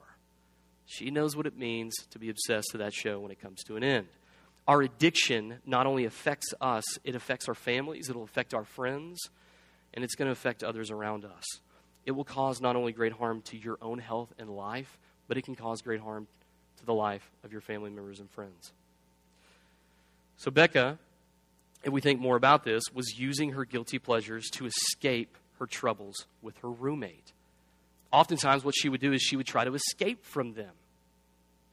She 0.85 1.11
knows 1.11 1.35
what 1.35 1.47
it 1.47 1.57
means 1.57 1.93
to 2.11 2.19
be 2.19 2.29
obsessed 2.29 2.69
to 2.71 2.77
that 2.77 2.93
show 2.93 3.19
when 3.19 3.31
it 3.31 3.41
comes 3.41 3.63
to 3.63 3.75
an 3.75 3.83
end. 3.83 4.07
Our 4.67 4.81
addiction 4.81 5.59
not 5.65 5.85
only 5.85 6.05
affects 6.05 6.53
us, 6.61 6.83
it 7.03 7.15
affects 7.15 7.47
our 7.47 7.55
families, 7.55 8.09
it'll 8.09 8.23
affect 8.23 8.53
our 8.53 8.63
friends, 8.63 9.19
and 9.93 10.03
it's 10.03 10.15
going 10.15 10.27
to 10.27 10.31
affect 10.31 10.63
others 10.63 10.89
around 10.89 11.25
us. 11.25 11.43
It 12.05 12.11
will 12.11 12.23
cause 12.23 12.61
not 12.61 12.75
only 12.75 12.91
great 12.91 13.13
harm 13.13 13.41
to 13.43 13.57
your 13.57 13.77
own 13.81 13.99
health 13.99 14.33
and 14.37 14.49
life, 14.49 14.97
but 15.27 15.37
it 15.37 15.43
can 15.43 15.55
cause 15.55 15.81
great 15.81 15.99
harm 15.99 16.27
to 16.77 16.85
the 16.85 16.93
life 16.93 17.29
of 17.43 17.51
your 17.51 17.61
family 17.61 17.89
members 17.89 18.19
and 18.19 18.29
friends. 18.31 18.71
So, 20.37 20.51
Becca, 20.51 20.97
if 21.83 21.91
we 21.91 22.01
think 22.01 22.19
more 22.19 22.35
about 22.35 22.63
this, 22.63 22.83
was 22.93 23.17
using 23.17 23.51
her 23.51 23.65
guilty 23.65 23.99
pleasures 23.99 24.49
to 24.51 24.65
escape 24.65 25.37
her 25.59 25.65
troubles 25.65 26.25
with 26.41 26.57
her 26.57 26.69
roommate. 26.69 27.31
Oftentimes, 28.11 28.63
what 28.63 28.75
she 28.77 28.89
would 28.89 29.01
do 29.01 29.13
is 29.13 29.21
she 29.21 29.35
would 29.35 29.45
try 29.45 29.63
to 29.63 29.73
escape 29.73 30.25
from 30.25 30.53
them. 30.53 30.71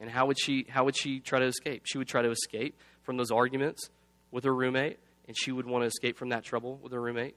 And 0.01 0.09
how 0.09 0.25
would 0.25 0.39
she, 0.39 0.65
how 0.67 0.83
would 0.85 0.97
she 0.97 1.19
try 1.19 1.39
to 1.39 1.45
escape? 1.45 1.83
She 1.85 1.99
would 1.99 2.07
try 2.07 2.23
to 2.23 2.31
escape 2.31 2.77
from 3.03 3.17
those 3.17 3.29
arguments 3.31 3.89
with 4.31 4.43
her 4.43 4.53
roommate, 4.53 4.97
and 5.27 5.37
she 5.37 5.51
would 5.51 5.67
want 5.67 5.83
to 5.83 5.87
escape 5.87 6.17
from 6.17 6.29
that 6.29 6.43
trouble 6.43 6.79
with 6.81 6.91
her 6.91 6.99
roommate 6.99 7.35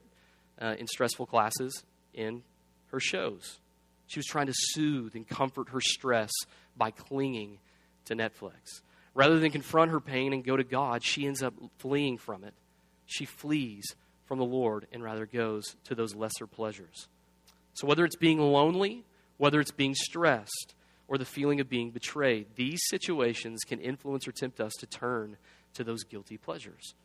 uh, 0.59 0.75
in 0.77 0.87
stressful 0.87 1.27
classes 1.27 1.83
in 2.13 2.41
her 2.87 2.99
shows. 2.99 3.59
She 4.07 4.19
was 4.19 4.25
trying 4.25 4.47
to 4.47 4.53
soothe 4.55 5.15
and 5.15 5.27
comfort 5.27 5.69
her 5.69 5.81
stress 5.81 6.31
by 6.75 6.91
clinging 6.91 7.59
to 8.05 8.15
Netflix. 8.15 8.81
Rather 9.13 9.39
than 9.39 9.51
confront 9.51 9.91
her 9.91 9.99
pain 9.99 10.33
and 10.33 10.43
go 10.43 10.57
to 10.57 10.63
God, 10.63 11.03
she 11.03 11.25
ends 11.25 11.41
up 11.41 11.53
fleeing 11.77 12.17
from 12.17 12.43
it. 12.43 12.53
She 13.05 13.25
flees 13.25 13.85
from 14.25 14.39
the 14.39 14.45
Lord 14.45 14.87
and 14.91 15.03
rather 15.03 15.25
goes 15.25 15.75
to 15.85 15.95
those 15.95 16.15
lesser 16.15 16.47
pleasures. 16.47 17.07
So, 17.73 17.87
whether 17.87 18.05
it's 18.05 18.15
being 18.15 18.39
lonely, 18.39 19.05
whether 19.37 19.59
it's 19.59 19.71
being 19.71 19.95
stressed, 19.95 20.74
or 21.07 21.17
the 21.17 21.25
feeling 21.25 21.59
of 21.59 21.69
being 21.69 21.91
betrayed, 21.91 22.47
these 22.55 22.81
situations 22.87 23.61
can 23.63 23.79
influence 23.79 24.27
or 24.27 24.31
tempt 24.31 24.59
us 24.59 24.73
to 24.79 24.85
turn 24.85 25.37
to 25.73 25.83
those 25.83 26.03
guilty 26.03 26.37
pleasures. 26.37 26.95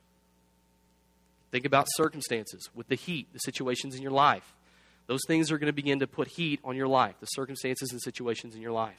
Think 1.51 1.65
about 1.65 1.87
circumstances 1.89 2.69
with 2.73 2.87
the 2.87 2.95
heat, 2.95 3.27
the 3.33 3.39
situations 3.39 3.95
in 3.95 4.01
your 4.01 4.11
life. 4.11 4.55
Those 5.07 5.21
things 5.27 5.51
are 5.51 5.57
going 5.57 5.67
to 5.67 5.73
begin 5.73 5.99
to 5.99 6.07
put 6.07 6.29
heat 6.29 6.59
on 6.63 6.75
your 6.75 6.87
life, 6.87 7.15
the 7.19 7.25
circumstances 7.25 7.91
and 7.91 8.01
situations 8.01 8.55
in 8.55 8.61
your 8.61 8.71
life. 8.71 8.95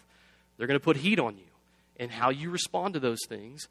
They're 0.56 0.66
going 0.66 0.78
to 0.78 0.84
put 0.84 0.98
heat 0.98 1.18
on 1.18 1.38
you 1.38 1.44
and 1.96 2.10
how 2.10 2.30
you 2.30 2.50
respond 2.50 2.94
to 2.94 3.00
those 3.00 3.20
things 3.28 3.68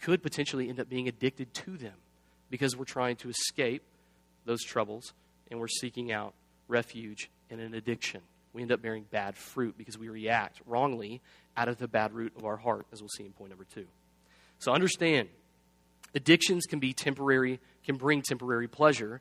could 0.00 0.22
potentially 0.22 0.68
end 0.68 0.78
up 0.78 0.88
being 0.88 1.08
addicted 1.08 1.52
to 1.54 1.76
them 1.76 1.94
because 2.50 2.76
we're 2.76 2.84
trying 2.84 3.16
to 3.16 3.28
escape 3.28 3.82
those 4.44 4.62
troubles 4.62 5.12
and 5.50 5.58
we're 5.58 5.68
seeking 5.68 6.12
out 6.12 6.34
refuge 6.68 7.30
in 7.50 7.58
an 7.58 7.74
addiction. 7.74 8.20
We 8.54 8.62
end 8.62 8.72
up 8.72 8.80
bearing 8.80 9.04
bad 9.10 9.36
fruit 9.36 9.76
because 9.76 9.98
we 9.98 10.08
react 10.08 10.62
wrongly 10.64 11.20
out 11.56 11.68
of 11.68 11.78
the 11.78 11.88
bad 11.88 12.14
root 12.14 12.32
of 12.36 12.44
our 12.44 12.56
heart, 12.56 12.86
as 12.92 13.02
we'll 13.02 13.08
see 13.08 13.24
in 13.24 13.32
point 13.32 13.50
number 13.50 13.66
two. 13.74 13.86
So 14.60 14.72
understand, 14.72 15.28
addictions 16.14 16.64
can 16.64 16.78
be 16.78 16.92
temporary, 16.92 17.60
can 17.84 17.96
bring 17.96 18.22
temporary 18.22 18.68
pleasure, 18.68 19.20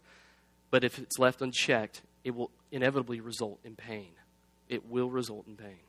but 0.69 0.83
if 0.83 0.99
it's 0.99 1.17
left 1.19 1.41
unchecked, 1.41 2.03
it 2.23 2.35
will 2.35 2.51
inevitably 2.71 3.19
result 3.19 3.59
in 3.63 3.75
pain. 3.75 4.11
It 4.69 4.89
will 4.89 5.09
result 5.09 5.47
in 5.47 5.55
pain. 5.55 5.79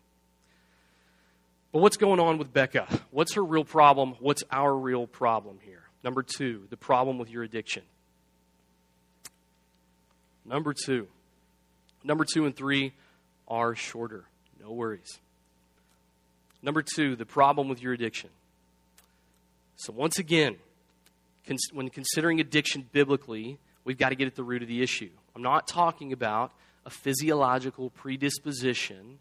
But 1.71 1.81
what's 1.81 1.97
going 1.97 2.21
on 2.21 2.39
with 2.39 2.53
Becca? 2.53 2.87
What's 3.11 3.35
her 3.35 3.45
real 3.45 3.65
problem? 3.65 4.15
What's 4.21 4.43
our 4.51 4.75
real 4.75 5.07
problem 5.07 5.59
here? 5.61 5.83
Number 6.03 6.23
two, 6.23 6.67
the 6.71 6.77
problem 6.77 7.19
with 7.19 7.31
your 7.31 7.43
addiction. 7.43 7.83
Number 10.45 10.73
two. 10.73 11.09
Number 12.05 12.25
two 12.25 12.45
and 12.45 12.55
three 12.55 12.93
are 13.49 13.75
shorter. 13.75 14.25
No 14.63 14.73
worries. 14.73 15.19
Number 16.63 16.83
two, 16.83 17.17
the 17.17 17.27
problem 17.27 17.69
with 17.69 17.83
your 17.83 17.93
addiction. 17.93 18.31
So, 19.77 19.93
once 19.93 20.19
again, 20.19 20.57
when 21.73 21.91
considering 21.91 22.41
addiction 22.41 22.89
biblically, 22.93 23.59
we've 23.85 23.99
got 23.99 24.11
to 24.11 24.15
get 24.15 24.27
at 24.27 24.35
the 24.35 24.45
root 24.45 24.63
of 24.63 24.69
the 24.69 24.83
issue. 24.83 25.11
I'm 25.37 25.43
not 25.43 25.67
talking 25.67 26.13
about 26.13 26.53
a 26.87 26.91
physiological 26.91 27.91
predisposition 27.91 29.19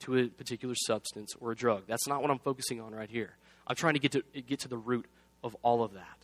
to 0.00 0.18
a 0.18 0.28
particular 0.28 0.74
substance 0.86 1.34
or 1.40 1.52
a 1.52 1.56
drug. 1.56 1.84
That's 1.86 2.06
not 2.06 2.22
what 2.22 2.30
I'm 2.30 2.38
focusing 2.38 2.80
on 2.80 2.92
right 2.92 3.10
here. 3.10 3.36
I'm 3.66 3.76
trying 3.76 3.94
to 3.94 4.00
get 4.00 4.12
to, 4.12 4.22
get 4.46 4.60
to 4.60 4.68
the 4.68 4.76
root 4.76 5.06
of 5.42 5.56
all 5.62 5.82
of 5.82 5.94
that. 5.94 6.18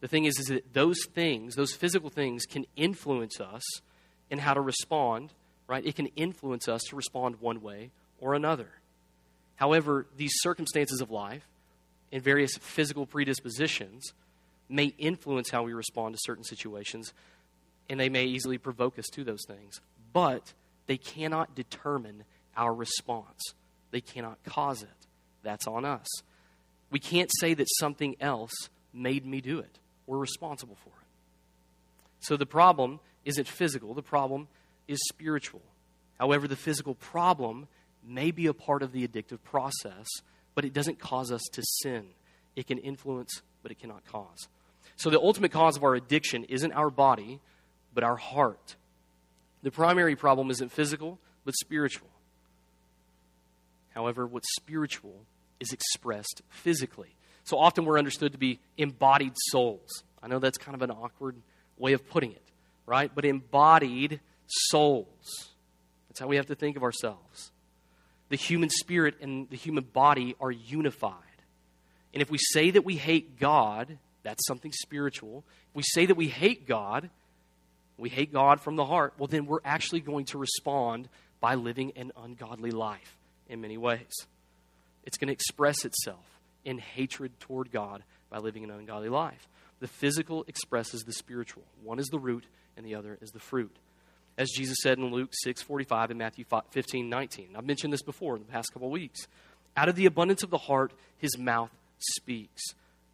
The 0.00 0.08
thing 0.08 0.26
is, 0.26 0.38
is 0.38 0.46
that 0.46 0.74
those 0.74 0.98
things, 1.14 1.54
those 1.54 1.72
physical 1.72 2.10
things, 2.10 2.44
can 2.44 2.66
influence 2.76 3.40
us 3.40 3.62
in 4.30 4.38
how 4.38 4.52
to 4.54 4.60
respond, 4.60 5.30
right? 5.66 5.84
It 5.84 5.96
can 5.96 6.06
influence 6.16 6.68
us 6.68 6.82
to 6.88 6.96
respond 6.96 7.40
one 7.40 7.62
way 7.62 7.90
or 8.20 8.34
another. 8.34 8.68
However, 9.56 10.06
these 10.16 10.32
circumstances 10.36 11.00
of 11.00 11.10
life 11.10 11.46
and 12.12 12.22
various 12.22 12.56
physical 12.56 13.06
predispositions 13.06 14.12
may 14.68 14.94
influence 14.98 15.50
how 15.50 15.62
we 15.62 15.72
respond 15.72 16.14
to 16.14 16.20
certain 16.22 16.44
situations, 16.44 17.12
and 17.88 18.00
they 18.00 18.08
may 18.08 18.24
easily 18.24 18.58
provoke 18.58 18.98
us 18.98 19.06
to 19.12 19.24
those 19.24 19.44
things. 19.46 19.80
But 20.12 20.52
they 20.86 20.96
cannot 20.96 21.54
determine 21.54 22.24
our 22.56 22.72
response. 22.72 23.54
They 23.90 24.00
cannot 24.00 24.42
cause 24.44 24.82
it. 24.82 24.88
That's 25.42 25.66
on 25.66 25.84
us. 25.84 26.06
We 26.90 26.98
can't 26.98 27.30
say 27.40 27.54
that 27.54 27.66
something 27.78 28.16
else 28.20 28.52
made 28.92 29.26
me 29.26 29.40
do 29.40 29.58
it. 29.58 29.78
We're 30.06 30.18
responsible 30.18 30.76
for 30.76 30.90
it. 30.90 31.06
So 32.20 32.36
the 32.36 32.46
problem 32.46 33.00
isn't 33.24 33.48
physical, 33.48 33.94
the 33.94 34.02
problem 34.02 34.48
is 34.88 35.00
spiritual. 35.08 35.62
However, 36.18 36.46
the 36.46 36.56
physical 36.56 36.94
problem 36.94 37.66
may 38.06 38.30
be 38.30 38.46
a 38.46 38.54
part 38.54 38.82
of 38.82 38.92
the 38.92 39.06
addictive 39.06 39.42
process, 39.42 40.06
but 40.54 40.64
it 40.64 40.72
doesn't 40.72 40.98
cause 40.98 41.32
us 41.32 41.42
to 41.52 41.62
sin. 41.82 42.06
It 42.56 42.66
can 42.66 42.78
influence, 42.78 43.42
but 43.62 43.72
it 43.72 43.78
cannot 43.78 44.04
cause. 44.04 44.48
So 44.96 45.10
the 45.10 45.20
ultimate 45.20 45.50
cause 45.50 45.76
of 45.76 45.84
our 45.84 45.94
addiction 45.94 46.44
isn't 46.44 46.72
our 46.72 46.90
body, 46.90 47.40
but 47.92 48.04
our 48.04 48.16
heart. 48.16 48.76
The 49.62 49.70
primary 49.70 50.14
problem 50.14 50.50
isn't 50.50 50.70
physical, 50.70 51.18
but 51.44 51.54
spiritual. 51.56 52.08
However, 53.90 54.26
what's 54.26 54.54
spiritual 54.56 55.24
is 55.60 55.72
expressed 55.72 56.42
physically. 56.50 57.16
So 57.44 57.58
often 57.58 57.84
we're 57.84 57.98
understood 57.98 58.32
to 58.32 58.38
be 58.38 58.60
embodied 58.76 59.32
souls. 59.50 60.02
I 60.22 60.28
know 60.28 60.38
that's 60.38 60.58
kind 60.58 60.74
of 60.74 60.82
an 60.82 60.90
awkward 60.90 61.36
way 61.78 61.92
of 61.92 62.08
putting 62.08 62.32
it, 62.32 62.42
right? 62.86 63.10
But 63.14 63.24
embodied 63.24 64.20
souls. 64.46 65.50
That's 66.08 66.20
how 66.20 66.26
we 66.26 66.36
have 66.36 66.46
to 66.46 66.54
think 66.54 66.76
of 66.76 66.82
ourselves. 66.82 67.50
The 68.28 68.36
human 68.36 68.70
spirit 68.70 69.16
and 69.20 69.48
the 69.50 69.56
human 69.56 69.84
body 69.84 70.34
are 70.40 70.50
unified. 70.50 71.12
And 72.12 72.22
if 72.22 72.30
we 72.30 72.38
say 72.38 72.70
that 72.70 72.84
we 72.84 72.96
hate 72.96 73.38
God, 73.38 73.98
that's 74.22 74.46
something 74.46 74.72
spiritual. 74.72 75.44
If 75.70 75.76
we 75.76 75.82
say 75.82 76.06
that 76.06 76.16
we 76.16 76.28
hate 76.28 76.66
God, 76.66 77.10
we 77.96 78.08
hate 78.08 78.32
God 78.32 78.60
from 78.60 78.76
the 78.76 78.84
heart, 78.84 79.14
well, 79.18 79.26
then 79.26 79.46
we're 79.46 79.58
actually 79.64 80.00
going 80.00 80.24
to 80.26 80.38
respond 80.38 81.08
by 81.40 81.54
living 81.54 81.92
an 81.96 82.12
ungodly 82.16 82.70
life 82.70 83.18
in 83.48 83.60
many 83.60 83.76
ways. 83.76 84.12
It's 85.04 85.18
going 85.18 85.28
to 85.28 85.34
express 85.34 85.84
itself 85.84 86.24
in 86.64 86.78
hatred 86.78 87.38
toward 87.40 87.70
God 87.70 88.02
by 88.30 88.38
living 88.38 88.64
an 88.64 88.70
ungodly 88.70 89.08
life. 89.10 89.48
The 89.80 89.88
physical 89.88 90.44
expresses 90.48 91.02
the 91.02 91.12
spiritual. 91.12 91.64
One 91.82 91.98
is 91.98 92.06
the 92.06 92.18
root, 92.18 92.46
and 92.76 92.86
the 92.86 92.94
other 92.94 93.18
is 93.20 93.30
the 93.30 93.40
fruit. 93.40 93.76
As 94.36 94.50
Jesus 94.50 94.78
said 94.82 94.98
in 94.98 95.10
Luke 95.10 95.30
6 95.32 95.62
45 95.62 96.10
and 96.10 96.18
Matthew 96.18 96.44
15 96.70 97.08
19. 97.08 97.48
I've 97.56 97.64
mentioned 97.64 97.92
this 97.92 98.02
before 98.02 98.36
in 98.36 98.42
the 98.42 98.50
past 98.50 98.72
couple 98.72 98.88
of 98.88 98.92
weeks. 98.92 99.26
Out 99.76 99.88
of 99.88 99.96
the 99.96 100.06
abundance 100.06 100.42
of 100.42 100.50
the 100.50 100.58
heart, 100.58 100.92
his 101.18 101.36
mouth 101.38 101.70
speaks. 101.98 102.62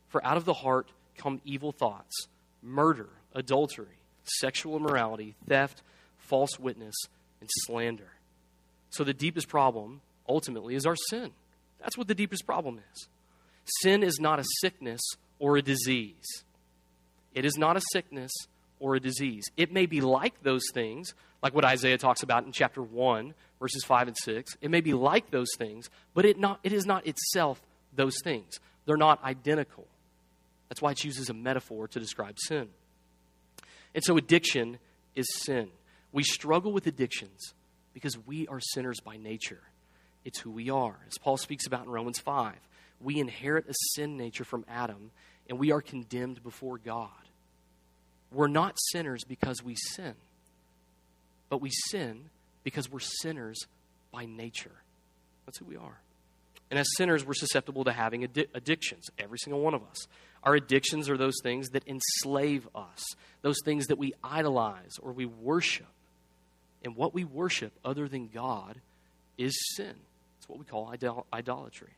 For 0.09 0.25
out 0.25 0.37
of 0.37 0.45
the 0.45 0.55
heart 0.55 0.91
come 1.17 1.41
evil 1.45 1.73
thoughts, 1.73 2.27
murder, 2.63 3.09
adultery, 3.35 3.99
sexual 4.25 4.77
immorality, 4.77 5.35
theft, 5.47 5.83
false 6.19 6.59
witness, 6.59 6.95
and 7.41 7.49
slander. 7.67 8.13
So 8.91 9.05
the 9.05 9.15
deepest 9.15 9.49
problem, 9.49 10.01
ultimately, 10.29 10.75
is 10.75 10.87
our 10.87 10.97
sin. 11.09 11.31
That's 11.81 11.97
what 11.97 12.09
the 12.09 12.15
deepest 12.15 12.47
problem 12.47 12.81
is. 12.93 13.09
Sin 13.83 14.03
is 14.03 14.19
not 14.21 14.41
a 14.41 14.45
sickness 14.61 15.01
or 15.39 15.57
a 15.57 15.63
disease. 15.63 16.45
It 17.35 17.45
is 17.45 17.57
not 17.57 17.77
a 17.77 17.83
sickness 17.93 18.33
or 18.81 18.97
a 18.97 19.01
disease. 19.01 19.45
It 19.57 19.73
may 19.73 19.87
be 19.87 20.01
like 20.01 20.43
those 20.43 20.65
things, 20.75 21.15
like 21.43 21.55
what 21.55 21.65
Isaiah 21.65 21.99
talks 21.99 22.23
about 22.23 22.45
in 22.45 22.53
chapter 22.53 22.83
1, 22.83 23.35
verses 23.61 23.85
5 23.85 24.09
and 24.09 24.17
6. 24.17 24.57
It 24.61 24.71
may 24.71 24.81
be 24.81 24.95
like 24.95 25.31
those 25.31 25.51
things, 25.57 25.89
but 26.15 26.25
it, 26.25 26.39
not, 26.39 26.59
it 26.65 26.73
is 26.73 26.87
not 26.87 27.07
itself 27.07 27.63
those 27.95 28.17
things. 28.25 28.59
They're 28.87 28.97
not 28.97 29.23
identical. 29.23 29.87
That's 30.69 30.83
why 30.83 30.93
it 30.93 31.05
uses 31.05 31.29
a 31.31 31.35
metaphor 31.35 31.87
to 31.89 32.01
describe 32.01 32.39
sin. 32.39 32.69
And 33.95 34.03
so 34.03 34.17
addiction 34.17 34.79
is 35.15 35.27
sin. 35.43 35.69
We 36.13 36.23
struggle 36.23 36.73
with 36.73 36.87
addictions 36.87 37.55
because 37.93 38.17
we 38.27 38.47
are 38.49 38.61
sinners 38.61 39.01
by 39.01 39.17
nature. 39.17 39.61
It's 40.25 40.39
who 40.39 40.51
we 40.51 40.71
are. 40.71 40.97
As 41.09 41.19
Paul 41.19 41.37
speaks 41.37 41.67
about 41.67 41.85
in 41.85 41.91
Romans 41.91 42.19
5, 42.19 42.55
we 43.01 43.19
inherit 43.19 43.69
a 43.69 43.75
sin 43.95 44.17
nature 44.17 44.45
from 44.45 44.65
Adam, 44.69 45.11
and 45.49 45.59
we 45.59 45.73
are 45.73 45.81
condemned 45.81 46.43
before 46.43 46.79
God. 46.79 47.11
We're 48.33 48.49
not 48.49 48.77
sinners 48.93 49.25
because 49.25 49.63
we 49.63 49.75
sin, 49.75 50.15
but 51.49 51.61
we 51.61 51.71
sin 51.71 52.31
because 52.63 52.91
we're 52.91 53.01
sinners 53.01 53.67
by 54.13 54.27
nature. 54.27 54.83
That's 55.47 55.59
who 55.59 55.65
we 55.65 55.77
are. 55.77 56.01
And 56.71 56.79
as 56.79 56.87
sinners, 56.97 57.25
we're 57.25 57.35
susceptible 57.35 57.85
to 57.85 57.93
having 57.93 58.23
addi- 58.23 58.47
addictions, 58.55 59.07
every 59.19 59.39
single 59.39 59.61
one 59.61 59.75
of 59.75 59.83
us. 59.83 60.07
Our 60.45 60.55
addictions 60.55 61.11
are 61.11 61.17
those 61.17 61.35
things 61.43 61.71
that 61.71 61.87
enslave 61.89 62.69
us, 62.75 63.05
those 63.43 63.59
things 63.65 63.89
that 63.89 63.99
we 63.99 64.15
idolize 64.23 64.99
or 65.03 65.13
we 65.13 65.27
worship. 65.27 65.89
And 66.85 66.97
what 66.97 67.13
we 67.13 67.25
worship 67.25 67.73
other 67.85 68.09
than 68.09 68.29
God 68.29 68.81
is 69.37 69.55
sin. 69.75 69.95
It's 70.39 70.49
what 70.49 70.59
we 70.59 70.65
call 70.65 70.89
idol- 70.89 71.27
idolatry. 71.33 71.91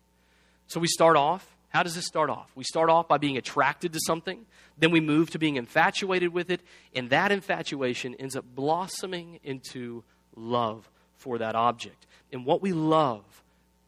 So 0.67 0.81
we 0.81 0.89
start 0.89 1.17
off. 1.17 1.47
How 1.73 1.83
does 1.83 1.95
this 1.95 2.07
start 2.07 2.29
off? 2.29 2.51
We 2.55 2.65
start 2.65 2.91
off 2.91 3.09
by 3.09 3.17
being 3.17 3.39
attracted 3.39 3.95
to 3.95 4.01
something, 4.07 4.45
then 4.79 4.91
we 4.91 5.01
move 5.01 5.31
to 5.31 5.39
being 5.39 5.57
infatuated 5.57 6.33
with 6.33 6.51
it, 6.51 6.61
and 6.95 7.09
that 7.11 7.33
infatuation 7.33 8.15
ends 8.17 8.37
up 8.37 8.45
blossoming 8.55 9.41
into 9.43 10.05
love 10.37 10.91
for 11.17 11.39
that 11.39 11.55
object. 11.55 12.07
And 12.31 12.45
what 12.45 12.61
we 12.61 12.73
love, 12.73 13.23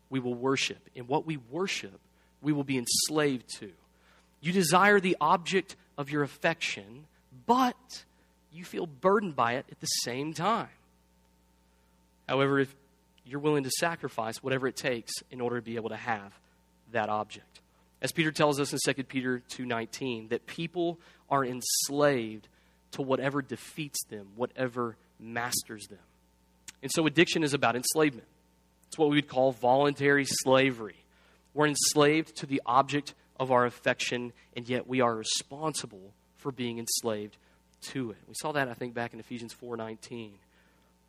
we 0.08 0.18
will 0.18 0.34
worship. 0.34 0.78
And 0.96 1.08
what 1.08 1.26
we 1.26 1.36
worship, 1.36 2.00
we 2.40 2.52
will 2.52 2.64
be 2.64 2.78
enslaved 2.78 3.48
to. 3.58 3.70
You 4.40 4.52
desire 4.52 4.98
the 4.98 5.16
object 5.20 5.76
of 5.98 6.10
your 6.10 6.22
affection, 6.22 7.04
but 7.46 8.04
you 8.50 8.64
feel 8.64 8.86
burdened 8.86 9.36
by 9.36 9.54
it 9.54 9.66
at 9.70 9.80
the 9.80 9.86
same 9.86 10.32
time. 10.32 10.68
However, 12.28 12.60
if 12.60 12.74
you're 13.26 13.40
willing 13.40 13.64
to 13.64 13.70
sacrifice 13.70 14.42
whatever 14.42 14.66
it 14.68 14.76
takes 14.76 15.12
in 15.30 15.40
order 15.40 15.56
to 15.56 15.62
be 15.62 15.76
able 15.76 15.90
to 15.90 15.96
have 15.96 16.32
that 16.92 17.08
object. 17.08 17.53
As 18.04 18.12
Peter 18.12 18.30
tells 18.30 18.60
us 18.60 18.70
in 18.70 18.78
2 18.78 19.08
Peter 19.08 19.42
2:19 19.48 20.28
that 20.28 20.44
people 20.44 21.00
are 21.30 21.42
enslaved 21.42 22.48
to 22.90 23.00
whatever 23.00 23.40
defeats 23.40 24.04
them, 24.04 24.28
whatever 24.36 24.98
masters 25.18 25.86
them. 25.86 26.02
And 26.82 26.92
so 26.92 27.06
addiction 27.06 27.42
is 27.42 27.54
about 27.54 27.76
enslavement. 27.76 28.28
It's 28.88 28.98
what 28.98 29.08
we 29.08 29.16
would 29.16 29.26
call 29.26 29.52
voluntary 29.52 30.26
slavery. 30.26 30.98
We're 31.54 31.68
enslaved 31.68 32.36
to 32.36 32.46
the 32.46 32.60
object 32.66 33.14
of 33.40 33.50
our 33.50 33.64
affection, 33.64 34.34
and 34.54 34.68
yet 34.68 34.86
we 34.86 35.00
are 35.00 35.16
responsible 35.16 36.12
for 36.36 36.52
being 36.52 36.78
enslaved 36.78 37.38
to 37.92 38.10
it. 38.10 38.18
We 38.28 38.34
saw 38.34 38.52
that, 38.52 38.68
I 38.68 38.74
think, 38.74 38.92
back 38.92 39.14
in 39.14 39.18
Ephesians 39.18 39.54
4:19, 39.54 40.38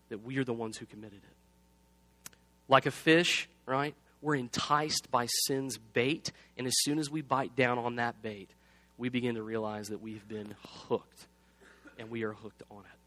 that 0.07 0.19
we 0.19 0.37
are 0.37 0.45
the 0.45 0.53
ones 0.53 0.77
who 0.77 0.85
committed 0.85 1.19
it. 1.25 2.31
Like 2.69 2.85
a 2.85 2.91
fish, 2.91 3.49
right? 3.65 3.95
We're 4.25 4.37
enticed 4.37 5.11
by 5.11 5.27
sin's 5.45 5.77
bait, 5.77 6.31
and 6.57 6.65
as 6.65 6.73
soon 6.77 6.97
as 6.97 7.11
we 7.11 7.21
bite 7.21 7.55
down 7.55 7.77
on 7.77 7.97
that 7.97 8.23
bait, 8.23 8.49
we 8.97 9.09
begin 9.09 9.35
to 9.35 9.43
realize 9.43 9.89
that 9.89 10.01
we've 10.01 10.27
been 10.27 10.55
hooked, 10.63 11.27
and 11.99 12.09
we 12.09 12.23
are 12.23 12.33
hooked 12.33 12.63
on 12.71 12.79
it. 12.79 12.97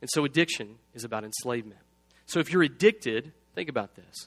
And 0.00 0.10
so 0.12 0.24
addiction 0.24 0.74
is 0.92 1.04
about 1.04 1.22
enslavement. 1.22 1.78
So 2.26 2.40
if 2.40 2.50
you're 2.50 2.64
addicted, 2.64 3.30
think 3.54 3.68
about 3.68 3.94
this. 3.94 4.26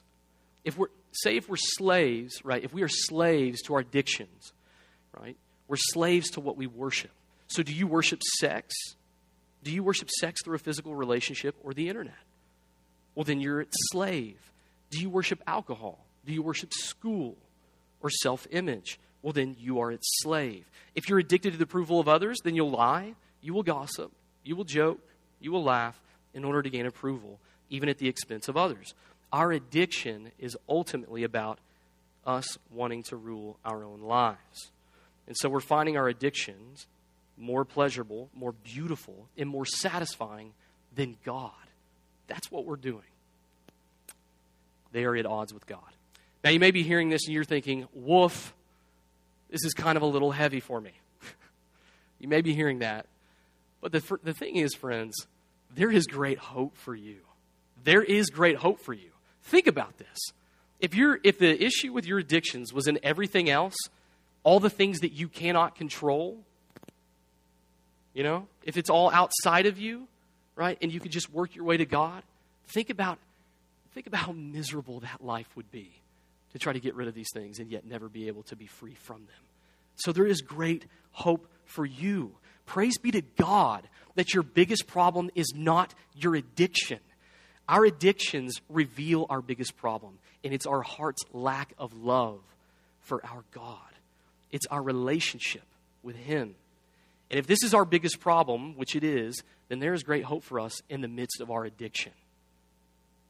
If 0.64 0.78
we're 0.78 0.88
say 1.12 1.36
if 1.36 1.46
we're 1.46 1.56
slaves, 1.58 2.42
right? 2.42 2.64
If 2.64 2.72
we 2.72 2.82
are 2.82 2.88
slaves 2.88 3.60
to 3.64 3.74
our 3.74 3.80
addictions, 3.80 4.54
right? 5.12 5.36
We're 5.68 5.76
slaves 5.76 6.30
to 6.30 6.40
what 6.40 6.56
we 6.56 6.66
worship. 6.66 7.10
So 7.48 7.62
do 7.62 7.74
you 7.74 7.86
worship 7.86 8.22
sex? 8.38 8.74
Do 9.62 9.70
you 9.70 9.82
worship 9.82 10.08
sex 10.08 10.40
through 10.42 10.56
a 10.56 10.58
physical 10.58 10.94
relationship 10.94 11.54
or 11.62 11.74
the 11.74 11.90
internet? 11.90 12.14
Well, 13.14 13.24
then 13.24 13.42
you're 13.42 13.60
a 13.60 13.66
slave. 13.90 14.38
Do 14.90 15.00
you 15.00 15.10
worship 15.10 15.42
alcohol? 15.46 16.04
Do 16.24 16.32
you 16.32 16.42
worship 16.42 16.72
school 16.72 17.36
or 18.00 18.10
self 18.10 18.46
image? 18.50 18.98
Well, 19.22 19.32
then 19.32 19.56
you 19.58 19.80
are 19.80 19.90
its 19.90 20.06
slave. 20.22 20.64
If 20.94 21.08
you're 21.08 21.18
addicted 21.18 21.52
to 21.52 21.56
the 21.56 21.64
approval 21.64 21.98
of 21.98 22.08
others, 22.08 22.38
then 22.44 22.54
you'll 22.54 22.70
lie, 22.70 23.14
you 23.40 23.52
will 23.52 23.62
gossip, 23.62 24.12
you 24.44 24.54
will 24.54 24.64
joke, 24.64 25.00
you 25.40 25.50
will 25.50 25.64
laugh 25.64 26.00
in 26.34 26.44
order 26.44 26.62
to 26.62 26.70
gain 26.70 26.86
approval, 26.86 27.40
even 27.68 27.88
at 27.88 27.98
the 27.98 28.08
expense 28.08 28.48
of 28.48 28.56
others. 28.56 28.94
Our 29.32 29.52
addiction 29.52 30.30
is 30.38 30.56
ultimately 30.68 31.24
about 31.24 31.58
us 32.24 32.58
wanting 32.70 33.02
to 33.04 33.16
rule 33.16 33.58
our 33.64 33.84
own 33.84 34.02
lives. 34.02 34.70
And 35.26 35.36
so 35.36 35.48
we're 35.48 35.60
finding 35.60 35.96
our 35.96 36.08
addictions 36.08 36.86
more 37.36 37.64
pleasurable, 37.64 38.30
more 38.34 38.52
beautiful, 38.52 39.28
and 39.36 39.48
more 39.48 39.66
satisfying 39.66 40.52
than 40.94 41.16
God. 41.24 41.52
That's 42.26 42.50
what 42.50 42.64
we're 42.64 42.76
doing. 42.76 43.02
They 44.92 45.04
are 45.04 45.14
at 45.16 45.26
odds 45.26 45.52
with 45.52 45.66
God. 45.66 45.80
Now, 46.44 46.50
you 46.50 46.60
may 46.60 46.70
be 46.70 46.82
hearing 46.82 47.08
this 47.08 47.26
and 47.26 47.34
you're 47.34 47.44
thinking, 47.44 47.86
woof, 47.92 48.54
this 49.50 49.64
is 49.64 49.74
kind 49.74 49.96
of 49.96 50.02
a 50.02 50.06
little 50.06 50.30
heavy 50.30 50.60
for 50.60 50.80
me. 50.80 50.92
you 52.18 52.28
may 52.28 52.40
be 52.40 52.54
hearing 52.54 52.80
that. 52.80 53.06
But 53.80 53.92
the, 53.92 54.18
the 54.22 54.34
thing 54.34 54.56
is, 54.56 54.74
friends, 54.74 55.26
there 55.74 55.90
is 55.90 56.06
great 56.06 56.38
hope 56.38 56.76
for 56.76 56.94
you. 56.94 57.18
There 57.84 58.02
is 58.02 58.30
great 58.30 58.56
hope 58.56 58.80
for 58.80 58.92
you. 58.92 59.10
Think 59.42 59.66
about 59.66 59.98
this. 59.98 60.18
If, 60.80 60.94
you're, 60.94 61.18
if 61.24 61.38
the 61.38 61.62
issue 61.62 61.92
with 61.92 62.06
your 62.06 62.18
addictions 62.18 62.72
was 62.72 62.86
in 62.86 62.98
everything 63.02 63.50
else, 63.50 63.76
all 64.44 64.60
the 64.60 64.70
things 64.70 65.00
that 65.00 65.12
you 65.12 65.28
cannot 65.28 65.74
control, 65.74 66.38
you 68.14 68.22
know, 68.22 68.46
if 68.64 68.76
it's 68.76 68.90
all 68.90 69.10
outside 69.10 69.66
of 69.66 69.78
you, 69.78 70.06
right, 70.54 70.78
and 70.80 70.92
you 70.92 71.00
could 71.00 71.12
just 71.12 71.32
work 71.32 71.54
your 71.54 71.64
way 71.64 71.76
to 71.76 71.84
God, 71.84 72.22
think 72.66 72.90
about, 72.90 73.18
think 73.98 74.06
about 74.06 74.26
how 74.26 74.32
miserable 74.32 75.00
that 75.00 75.24
life 75.24 75.48
would 75.56 75.72
be 75.72 75.90
to 76.52 76.58
try 76.60 76.72
to 76.72 76.78
get 76.78 76.94
rid 76.94 77.08
of 77.08 77.14
these 77.14 77.32
things 77.34 77.58
and 77.58 77.68
yet 77.68 77.84
never 77.84 78.08
be 78.08 78.28
able 78.28 78.44
to 78.44 78.54
be 78.54 78.66
free 78.66 78.94
from 78.94 79.16
them. 79.16 79.44
So 79.96 80.12
there 80.12 80.24
is 80.24 80.40
great 80.40 80.84
hope 81.10 81.48
for 81.64 81.84
you. 81.84 82.30
Praise 82.64 82.96
be 82.96 83.10
to 83.10 83.22
God 83.22 83.88
that 84.14 84.32
your 84.32 84.44
biggest 84.44 84.86
problem 84.86 85.30
is 85.34 85.52
not 85.52 85.94
your 86.14 86.36
addiction. 86.36 87.00
Our 87.68 87.86
addictions 87.86 88.60
reveal 88.68 89.26
our 89.30 89.42
biggest 89.42 89.76
problem, 89.76 90.20
and 90.44 90.54
it's 90.54 90.64
our 90.64 90.82
heart's 90.82 91.24
lack 91.32 91.72
of 91.76 91.92
love 91.92 92.38
for 93.00 93.20
our 93.26 93.42
God. 93.50 93.80
It's 94.52 94.66
our 94.66 94.80
relationship 94.80 95.64
with 96.04 96.14
Him. 96.14 96.54
And 97.32 97.40
if 97.40 97.48
this 97.48 97.64
is 97.64 97.74
our 97.74 97.84
biggest 97.84 98.20
problem, 98.20 98.76
which 98.76 98.94
it 98.94 99.02
is, 99.02 99.42
then 99.68 99.80
there 99.80 99.92
is 99.92 100.04
great 100.04 100.22
hope 100.22 100.44
for 100.44 100.60
us 100.60 100.82
in 100.88 101.00
the 101.00 101.08
midst 101.08 101.40
of 101.40 101.50
our 101.50 101.64
addiction. 101.64 102.12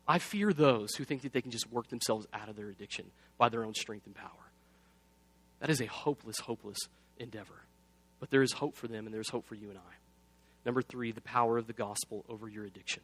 I 0.08 0.18
fear 0.18 0.54
those 0.54 0.94
who 0.94 1.04
think 1.04 1.22
that 1.22 1.34
they 1.34 1.42
can 1.42 1.50
just 1.50 1.70
work 1.70 1.88
themselves 1.88 2.26
out 2.32 2.48
of 2.48 2.56
their 2.56 2.70
addiction 2.70 3.04
by 3.36 3.50
their 3.50 3.64
own 3.64 3.74
strength 3.74 4.06
and 4.06 4.14
power. 4.14 4.30
That 5.60 5.68
is 5.68 5.82
a 5.82 5.86
hopeless, 5.86 6.38
hopeless 6.38 6.78
endeavor. 7.18 7.66
But 8.18 8.30
there 8.30 8.42
is 8.42 8.52
hope 8.52 8.74
for 8.74 8.88
them, 8.88 9.04
and 9.04 9.12
there 9.12 9.20
is 9.20 9.28
hope 9.28 9.46
for 9.46 9.54
you 9.54 9.68
and 9.68 9.78
I. 9.78 9.92
Number 10.64 10.80
three, 10.80 11.12
the 11.12 11.20
power 11.20 11.58
of 11.58 11.66
the 11.66 11.72
gospel 11.74 12.24
over 12.28 12.48
your 12.48 12.64
addiction. 12.64 13.02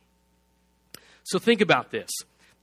So 1.24 1.38
think 1.38 1.60
about 1.60 1.90
this. 1.90 2.10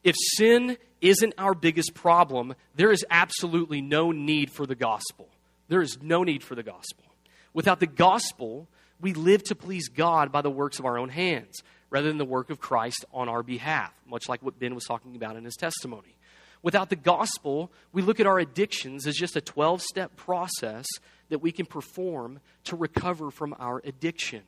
If 0.03 0.15
sin 0.37 0.77
isn't 1.01 1.33
our 1.37 1.53
biggest 1.53 1.93
problem, 1.93 2.55
there 2.75 2.91
is 2.91 3.05
absolutely 3.09 3.81
no 3.81 4.11
need 4.11 4.51
for 4.51 4.65
the 4.65 4.75
gospel. 4.75 5.29
There 5.67 5.81
is 5.81 5.99
no 6.01 6.23
need 6.23 6.43
for 6.43 6.55
the 6.55 6.63
gospel. 6.63 7.05
Without 7.53 7.79
the 7.79 7.87
gospel, 7.87 8.67
we 8.99 9.13
live 9.13 9.43
to 9.45 9.55
please 9.55 9.87
God 9.87 10.31
by 10.31 10.41
the 10.41 10.49
works 10.49 10.79
of 10.79 10.85
our 10.85 10.97
own 10.97 11.09
hands 11.09 11.61
rather 11.91 12.07
than 12.07 12.17
the 12.17 12.25
work 12.25 12.49
of 12.49 12.59
Christ 12.59 13.05
on 13.13 13.29
our 13.29 13.43
behalf, 13.43 13.93
much 14.07 14.27
like 14.27 14.41
what 14.41 14.57
Ben 14.57 14.73
was 14.73 14.85
talking 14.85 15.15
about 15.15 15.35
in 15.35 15.45
his 15.45 15.55
testimony. 15.55 16.15
Without 16.63 16.89
the 16.89 16.95
gospel, 16.95 17.71
we 17.91 18.01
look 18.01 18.19
at 18.19 18.25
our 18.25 18.39
addictions 18.39 19.05
as 19.05 19.15
just 19.15 19.35
a 19.35 19.41
12 19.41 19.81
step 19.81 20.15
process 20.15 20.85
that 21.29 21.39
we 21.39 21.51
can 21.51 21.65
perform 21.65 22.39
to 22.65 22.75
recover 22.75 23.29
from 23.29 23.55
our 23.59 23.81
addiction. 23.85 24.41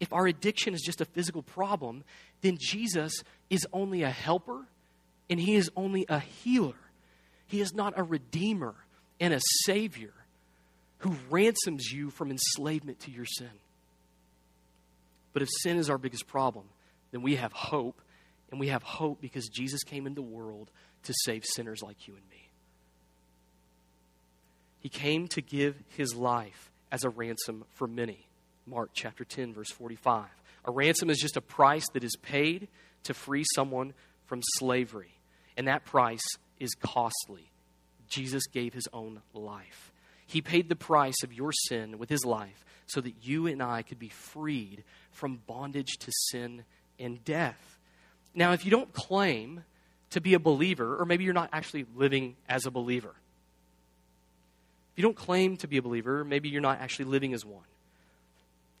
If 0.00 0.12
our 0.12 0.26
addiction 0.26 0.74
is 0.74 0.80
just 0.80 1.00
a 1.00 1.04
physical 1.04 1.42
problem, 1.42 2.04
then 2.40 2.56
Jesus 2.58 3.12
is 3.50 3.66
only 3.72 4.02
a 4.02 4.10
helper 4.10 4.66
and 5.28 5.38
he 5.38 5.54
is 5.54 5.70
only 5.76 6.06
a 6.08 6.18
healer. 6.18 6.74
He 7.46 7.60
is 7.60 7.74
not 7.74 7.94
a 7.96 8.02
redeemer 8.02 8.74
and 9.20 9.34
a 9.34 9.40
savior 9.64 10.12
who 10.98 11.14
ransoms 11.30 11.92
you 11.92 12.10
from 12.10 12.30
enslavement 12.30 13.00
to 13.00 13.10
your 13.10 13.26
sin. 13.26 13.50
But 15.32 15.42
if 15.42 15.48
sin 15.62 15.76
is 15.76 15.90
our 15.90 15.98
biggest 15.98 16.26
problem, 16.26 16.64
then 17.12 17.22
we 17.22 17.36
have 17.36 17.52
hope, 17.52 18.00
and 18.50 18.60
we 18.60 18.68
have 18.68 18.82
hope 18.82 19.20
because 19.20 19.48
Jesus 19.48 19.82
came 19.82 20.06
into 20.06 20.22
the 20.22 20.26
world 20.26 20.70
to 21.04 21.14
save 21.24 21.44
sinners 21.44 21.82
like 21.82 22.06
you 22.06 22.14
and 22.14 22.28
me. 22.30 22.50
He 24.78 24.88
came 24.88 25.28
to 25.28 25.42
give 25.42 25.76
his 25.88 26.14
life 26.14 26.70
as 26.90 27.04
a 27.04 27.10
ransom 27.10 27.64
for 27.74 27.86
many. 27.86 28.26
Mark 28.66 28.90
chapter 28.94 29.24
10, 29.24 29.52
verse 29.52 29.70
45. 29.70 30.26
A 30.64 30.70
ransom 30.70 31.10
is 31.10 31.18
just 31.18 31.36
a 31.36 31.42
price 31.42 31.84
that 31.92 32.04
is 32.04 32.16
paid 32.22 32.68
to 33.04 33.14
free 33.14 33.44
someone 33.54 33.94
from 34.26 34.40
slavery. 34.58 35.18
And 35.56 35.68
that 35.68 35.84
price 35.84 36.20
is 36.58 36.70
costly. 36.80 37.50
Jesus 38.08 38.46
gave 38.46 38.74
his 38.74 38.88
own 38.92 39.22
life. 39.34 39.92
He 40.26 40.40
paid 40.40 40.68
the 40.68 40.76
price 40.76 41.22
of 41.24 41.32
your 41.32 41.52
sin 41.52 41.98
with 41.98 42.08
his 42.08 42.24
life 42.24 42.64
so 42.86 43.00
that 43.00 43.14
you 43.22 43.46
and 43.46 43.62
I 43.62 43.82
could 43.82 43.98
be 43.98 44.08
freed 44.08 44.84
from 45.10 45.40
bondage 45.46 45.98
to 45.98 46.12
sin 46.30 46.64
and 47.00 47.24
death. 47.24 47.78
Now, 48.34 48.52
if 48.52 48.64
you 48.64 48.70
don't 48.70 48.92
claim 48.92 49.64
to 50.10 50.20
be 50.20 50.34
a 50.34 50.38
believer, 50.38 50.96
or 50.96 51.04
maybe 51.04 51.24
you're 51.24 51.34
not 51.34 51.50
actually 51.52 51.86
living 51.96 52.36
as 52.48 52.66
a 52.66 52.70
believer, 52.70 53.14
if 54.92 54.98
you 54.98 55.02
don't 55.02 55.16
claim 55.16 55.56
to 55.58 55.68
be 55.68 55.76
a 55.76 55.82
believer, 55.82 56.24
maybe 56.24 56.48
you're 56.48 56.60
not 56.60 56.80
actually 56.80 57.06
living 57.06 57.32
as 57.32 57.44
one, 57.44 57.64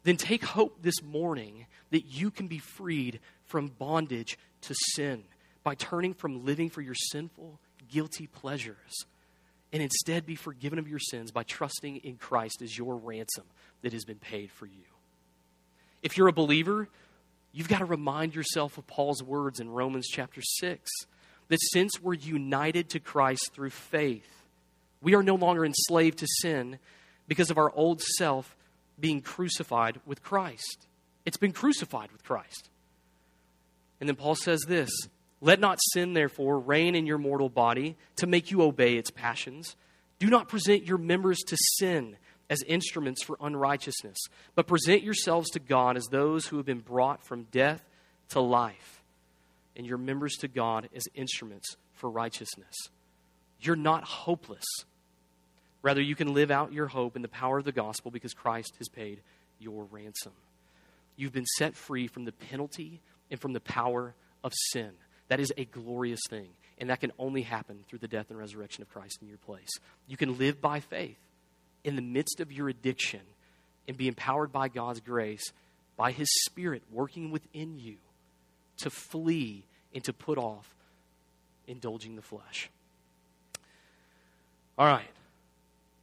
then 0.02 0.16
take 0.16 0.44
hope 0.44 0.82
this 0.82 1.02
morning 1.02 1.66
that 1.90 2.06
you 2.06 2.30
can 2.30 2.46
be 2.46 2.58
freed 2.58 3.20
from 3.46 3.68
bondage 3.68 4.38
to 4.62 4.74
sin 4.94 5.24
by 5.62 5.74
turning 5.74 6.14
from 6.14 6.44
living 6.44 6.70
for 6.70 6.80
your 6.80 6.94
sinful, 6.94 7.58
guilty 7.88 8.26
pleasures 8.26 9.04
and 9.72 9.82
instead 9.82 10.26
be 10.26 10.34
forgiven 10.34 10.78
of 10.78 10.88
your 10.88 10.98
sins 10.98 11.30
by 11.30 11.42
trusting 11.42 11.98
in 11.98 12.16
Christ 12.16 12.60
as 12.62 12.76
your 12.76 12.96
ransom 12.96 13.44
that 13.82 13.92
has 13.92 14.04
been 14.04 14.18
paid 14.18 14.50
for 14.50 14.66
you. 14.66 14.84
If 16.02 16.16
you're 16.16 16.28
a 16.28 16.32
believer, 16.32 16.88
you've 17.52 17.68
got 17.68 17.78
to 17.78 17.84
remind 17.84 18.34
yourself 18.34 18.78
of 18.78 18.86
Paul's 18.86 19.22
words 19.22 19.60
in 19.60 19.68
Romans 19.68 20.06
chapter 20.08 20.40
6 20.42 20.90
that 21.48 21.58
since 21.72 22.00
we're 22.00 22.14
united 22.14 22.90
to 22.90 23.00
Christ 23.00 23.50
through 23.52 23.70
faith, 23.70 24.44
we 25.02 25.14
are 25.14 25.22
no 25.22 25.34
longer 25.34 25.64
enslaved 25.64 26.18
to 26.18 26.26
sin 26.40 26.78
because 27.26 27.50
of 27.50 27.58
our 27.58 27.72
old 27.74 28.00
self 28.00 28.56
being 28.98 29.20
crucified 29.20 30.00
with 30.06 30.22
Christ. 30.22 30.86
It's 31.24 31.36
been 31.36 31.52
crucified 31.52 32.12
with 32.12 32.24
Christ. 32.24 32.68
And 33.98 34.08
then 34.08 34.16
Paul 34.16 34.34
says 34.34 34.60
this 34.66 34.90
Let 35.40 35.60
not 35.60 35.78
sin, 35.92 36.12
therefore, 36.12 36.58
reign 36.58 36.94
in 36.94 37.06
your 37.06 37.18
mortal 37.18 37.48
body 37.48 37.96
to 38.16 38.26
make 38.26 38.50
you 38.50 38.62
obey 38.62 38.96
its 38.96 39.10
passions. 39.10 39.76
Do 40.18 40.28
not 40.28 40.48
present 40.48 40.84
your 40.84 40.98
members 40.98 41.38
to 41.46 41.56
sin 41.78 42.16
as 42.50 42.62
instruments 42.64 43.22
for 43.22 43.38
unrighteousness, 43.40 44.18
but 44.56 44.66
present 44.66 45.02
yourselves 45.02 45.48
to 45.50 45.60
God 45.60 45.96
as 45.96 46.04
those 46.06 46.46
who 46.46 46.56
have 46.56 46.66
been 46.66 46.80
brought 46.80 47.24
from 47.24 47.44
death 47.44 47.88
to 48.30 48.40
life, 48.40 49.02
and 49.76 49.86
your 49.86 49.96
members 49.96 50.34
to 50.34 50.48
God 50.48 50.88
as 50.94 51.06
instruments 51.14 51.76
for 51.94 52.10
righteousness. 52.10 52.74
You're 53.60 53.76
not 53.76 54.02
hopeless. 54.02 54.64
Rather, 55.82 56.02
you 56.02 56.16
can 56.16 56.34
live 56.34 56.50
out 56.50 56.72
your 56.72 56.88
hope 56.88 57.14
in 57.16 57.22
the 57.22 57.28
power 57.28 57.58
of 57.58 57.64
the 57.64 57.72
gospel 57.72 58.10
because 58.10 58.34
Christ 58.34 58.74
has 58.78 58.88
paid 58.88 59.20
your 59.60 59.84
ransom. 59.84 60.32
You've 61.16 61.32
been 61.32 61.46
set 61.46 61.76
free 61.76 62.08
from 62.08 62.24
the 62.24 62.32
penalty 62.32 63.00
and 63.30 63.40
from 63.40 63.52
the 63.52 63.60
power 63.60 64.14
of 64.42 64.52
sin. 64.72 64.90
That 65.28 65.40
is 65.40 65.52
a 65.56 65.64
glorious 65.66 66.20
thing, 66.28 66.48
and 66.78 66.90
that 66.90 67.00
can 67.00 67.12
only 67.18 67.42
happen 67.42 67.84
through 67.88 68.00
the 68.00 68.08
death 68.08 68.30
and 68.30 68.38
resurrection 68.38 68.82
of 68.82 68.88
Christ 68.88 69.18
in 69.22 69.28
your 69.28 69.38
place. 69.38 69.70
You 70.08 70.16
can 70.16 70.36
live 70.36 70.60
by 70.60 70.80
faith 70.80 71.18
in 71.84 71.96
the 71.96 72.02
midst 72.02 72.40
of 72.40 72.52
your 72.52 72.68
addiction 72.68 73.20
and 73.88 73.96
be 73.96 74.08
empowered 74.08 74.52
by 74.52 74.68
God's 74.68 75.00
grace, 75.00 75.52
by 75.96 76.12
His 76.12 76.28
Spirit 76.44 76.82
working 76.92 77.30
within 77.30 77.78
you 77.78 77.96
to 78.78 78.90
flee 78.90 79.64
and 79.94 80.02
to 80.04 80.12
put 80.12 80.38
off 80.38 80.74
indulging 81.66 82.16
the 82.16 82.22
flesh. 82.22 82.70
All 84.78 84.86
right. 84.86 85.10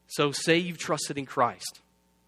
So, 0.08 0.32
say 0.32 0.58
you've 0.58 0.78
trusted 0.78 1.18
in 1.18 1.26
Christ 1.26 1.82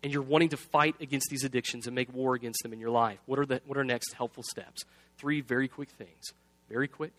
and 0.04 0.12
you're 0.12 0.22
wanting 0.22 0.50
to 0.50 0.58
fight 0.58 0.96
against 1.00 1.28
these 1.30 1.44
addictions 1.44 1.88
and 1.88 1.96
make 1.96 2.14
war 2.14 2.36
against 2.36 2.64
them 2.64 2.74
in 2.74 2.80
your 2.80 2.90
life. 2.90 3.20
What 3.26 3.40
are, 3.40 3.46
the, 3.46 3.62
what 3.66 3.78
are 3.78 3.84
next 3.84 4.14
helpful 4.14 4.44
steps? 4.44 4.84
Three 5.18 5.42
very 5.42 5.68
quick 5.68 5.90
things. 5.90 6.34
Very 6.70 6.88
quick. 6.88 7.14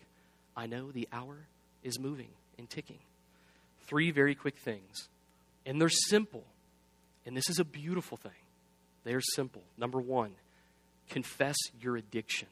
I 0.55 0.65
know 0.65 0.91
the 0.91 1.07
hour 1.11 1.37
is 1.83 1.99
moving 1.99 2.29
and 2.57 2.69
ticking. 2.69 2.99
Three 3.87 4.11
very 4.11 4.35
quick 4.35 4.57
things. 4.57 5.07
And 5.65 5.79
they're 5.79 5.89
simple. 5.89 6.43
And 7.25 7.35
this 7.35 7.49
is 7.49 7.59
a 7.59 7.65
beautiful 7.65 8.17
thing. 8.17 8.31
They're 9.03 9.21
simple. 9.21 9.63
Number 9.77 9.99
one, 9.99 10.31
confess 11.09 11.57
your 11.79 11.97
addiction. 11.97 12.47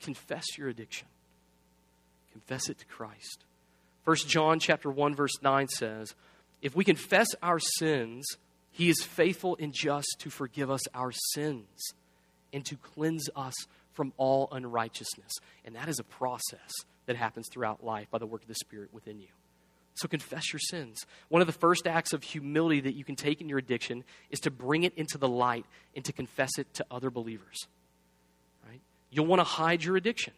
Confess 0.00 0.44
your 0.56 0.68
addiction. 0.68 1.08
Confess 2.32 2.68
it 2.68 2.78
to 2.78 2.84
Christ. 2.86 3.44
First 4.04 4.28
John 4.28 4.60
chapter 4.60 4.90
1 4.90 5.14
verse 5.14 5.42
9 5.42 5.68
says, 5.68 6.14
if 6.62 6.74
we 6.74 6.84
confess 6.84 7.28
our 7.42 7.58
sins, 7.58 8.24
he 8.70 8.88
is 8.88 9.02
faithful 9.02 9.56
and 9.60 9.72
just 9.72 10.16
to 10.20 10.30
forgive 10.30 10.70
us 10.70 10.80
our 10.94 11.12
sins 11.34 11.66
and 12.52 12.64
to 12.66 12.76
cleanse 12.76 13.28
us 13.34 13.54
from 13.92 14.12
all 14.16 14.48
unrighteousness. 14.52 15.32
And 15.64 15.74
that 15.76 15.88
is 15.88 15.98
a 15.98 16.04
process 16.04 16.70
that 17.06 17.16
happens 17.16 17.48
throughout 17.50 17.84
life 17.84 18.10
by 18.10 18.18
the 18.18 18.26
work 18.26 18.42
of 18.42 18.48
the 18.48 18.54
Spirit 18.54 18.92
within 18.92 19.20
you. 19.20 19.28
So 19.96 20.08
confess 20.08 20.52
your 20.52 20.60
sins. 20.60 21.06
One 21.30 21.40
of 21.40 21.46
the 21.46 21.54
first 21.54 21.86
acts 21.86 22.12
of 22.12 22.22
humility 22.22 22.80
that 22.80 22.94
you 22.94 23.02
can 23.02 23.16
take 23.16 23.40
in 23.40 23.48
your 23.48 23.58
addiction 23.58 24.04
is 24.30 24.40
to 24.40 24.50
bring 24.50 24.84
it 24.84 24.92
into 24.94 25.16
the 25.16 25.28
light 25.28 25.64
and 25.94 26.04
to 26.04 26.12
confess 26.12 26.58
it 26.58 26.72
to 26.74 26.86
other 26.90 27.10
believers. 27.10 27.66
Right? 28.68 28.80
You'll 29.10 29.26
want 29.26 29.40
to 29.40 29.44
hide 29.44 29.82
your 29.82 29.96
addiction, 29.96 30.34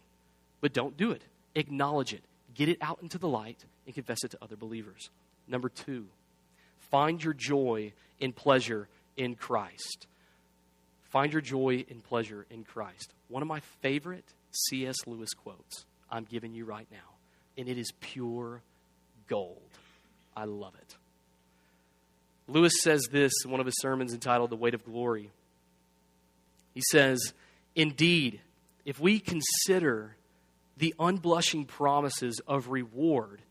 but 0.60 0.72
don't 0.72 0.96
do 0.96 1.10
it. 1.10 1.22
Acknowledge 1.56 2.12
it. 2.14 2.22
Get 2.54 2.68
it 2.68 2.78
out 2.80 3.00
into 3.02 3.18
the 3.18 3.28
light 3.28 3.64
and 3.84 3.94
confess 3.94 4.18
it 4.24 4.30
to 4.30 4.38
other 4.40 4.56
believers. 4.56 5.10
Number 5.48 5.68
two, 5.68 6.06
find 6.78 7.22
your 7.22 7.34
joy 7.34 7.92
in 8.20 8.32
pleasure 8.32 8.88
in 9.16 9.34
Christ. 9.34 10.06
Find 11.10 11.32
your 11.32 11.42
joy 11.42 11.84
in 11.88 12.00
pleasure 12.00 12.46
in 12.48 12.62
Christ. 12.62 13.12
One 13.28 13.42
of 13.42 13.48
my 13.48 13.60
favorite 13.80 14.24
C.S. 14.52 14.96
Lewis 15.06 15.30
quotes 15.34 15.84
I'm 16.10 16.24
giving 16.24 16.54
you 16.54 16.64
right 16.64 16.86
now, 16.92 17.16
and 17.56 17.68
it 17.68 17.76
is 17.76 17.92
pure 18.00 18.62
gold. 19.28 19.62
I 20.36 20.44
love 20.44 20.74
it. 20.74 20.96
Lewis 22.48 22.72
says 22.82 23.02
this 23.10 23.32
in 23.44 23.50
one 23.50 23.60
of 23.60 23.66
his 23.66 23.78
sermons 23.80 24.14
entitled 24.14 24.50
The 24.50 24.56
Weight 24.56 24.74
of 24.74 24.84
Glory. 24.84 25.30
He 26.74 26.82
says, 26.90 27.34
Indeed, 27.74 28.40
if 28.84 28.98
we 28.98 29.20
consider 29.20 30.16
the 30.76 30.94
unblushing 30.98 31.66
promises 31.66 32.40
of 32.46 32.68
reward 32.68 33.42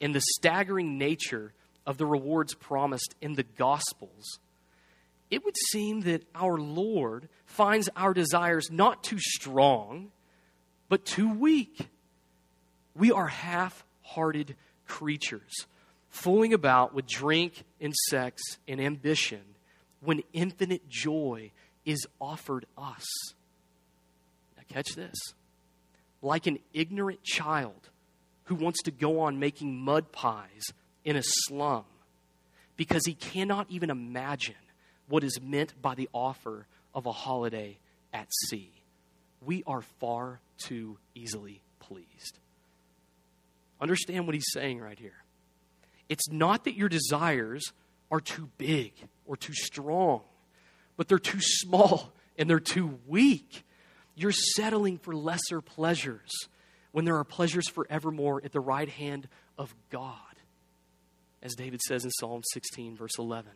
and 0.00 0.14
the 0.14 0.22
staggering 0.36 0.98
nature 0.98 1.52
of 1.86 1.96
the 1.96 2.06
rewards 2.06 2.54
promised 2.54 3.14
in 3.20 3.34
the 3.34 3.42
Gospels, 3.42 4.40
it 5.30 5.44
would 5.44 5.56
seem 5.70 6.00
that 6.02 6.24
our 6.34 6.58
Lord 6.58 7.28
finds 7.46 7.88
our 7.94 8.12
desires 8.12 8.70
not 8.70 9.04
too 9.04 9.18
strong, 9.20 10.10
but 10.88 11.04
too 11.04 11.32
weak. 11.32 11.88
We 12.96 13.12
are 13.12 13.28
half 13.28 13.84
hearted 14.02 14.56
creatures, 14.90 15.66
fooling 16.08 16.52
about 16.52 16.92
with 16.92 17.06
drink 17.06 17.62
and 17.80 17.94
sex 17.94 18.42
and 18.66 18.80
ambition 18.80 19.40
when 20.00 20.22
infinite 20.32 20.88
joy 20.88 21.52
is 21.84 22.06
offered 22.20 22.66
us. 22.76 23.06
Now, 24.56 24.64
catch 24.68 24.94
this. 24.96 25.16
Like 26.20 26.46
an 26.46 26.58
ignorant 26.74 27.22
child 27.22 27.88
who 28.44 28.56
wants 28.56 28.82
to 28.82 28.90
go 28.90 29.20
on 29.20 29.38
making 29.38 29.78
mud 29.78 30.10
pies 30.10 30.62
in 31.04 31.16
a 31.16 31.22
slum 31.22 31.84
because 32.76 33.06
he 33.06 33.14
cannot 33.14 33.66
even 33.70 33.90
imagine 33.90 34.54
what 35.08 35.22
is 35.22 35.40
meant 35.40 35.80
by 35.80 35.94
the 35.94 36.08
offer 36.12 36.66
of 36.92 37.06
a 37.06 37.12
holiday 37.12 37.78
at 38.12 38.26
sea. 38.48 38.72
We 39.40 39.62
are 39.66 39.82
far 40.00 40.40
too 40.58 40.98
easily 41.14 41.62
pleased. 41.78 42.38
Understand 43.80 44.26
what 44.26 44.34
he's 44.34 44.50
saying 44.52 44.80
right 44.80 44.98
here. 44.98 45.24
It's 46.08 46.28
not 46.30 46.64
that 46.64 46.74
your 46.74 46.88
desires 46.88 47.72
are 48.10 48.20
too 48.20 48.50
big 48.58 48.92
or 49.24 49.36
too 49.36 49.54
strong, 49.54 50.22
but 50.96 51.08
they're 51.08 51.18
too 51.18 51.40
small 51.40 52.12
and 52.36 52.50
they're 52.50 52.60
too 52.60 52.98
weak. 53.06 53.64
You're 54.14 54.32
settling 54.32 54.98
for 54.98 55.14
lesser 55.14 55.60
pleasures 55.60 56.30
when 56.92 57.04
there 57.04 57.16
are 57.16 57.24
pleasures 57.24 57.68
forevermore 57.68 58.42
at 58.44 58.52
the 58.52 58.60
right 58.60 58.88
hand 58.88 59.28
of 59.56 59.74
God. 59.90 60.14
As 61.42 61.54
David 61.54 61.80
says 61.80 62.04
in 62.04 62.10
Psalm 62.10 62.42
16, 62.52 62.96
verse 62.96 63.18
11, 63.18 63.52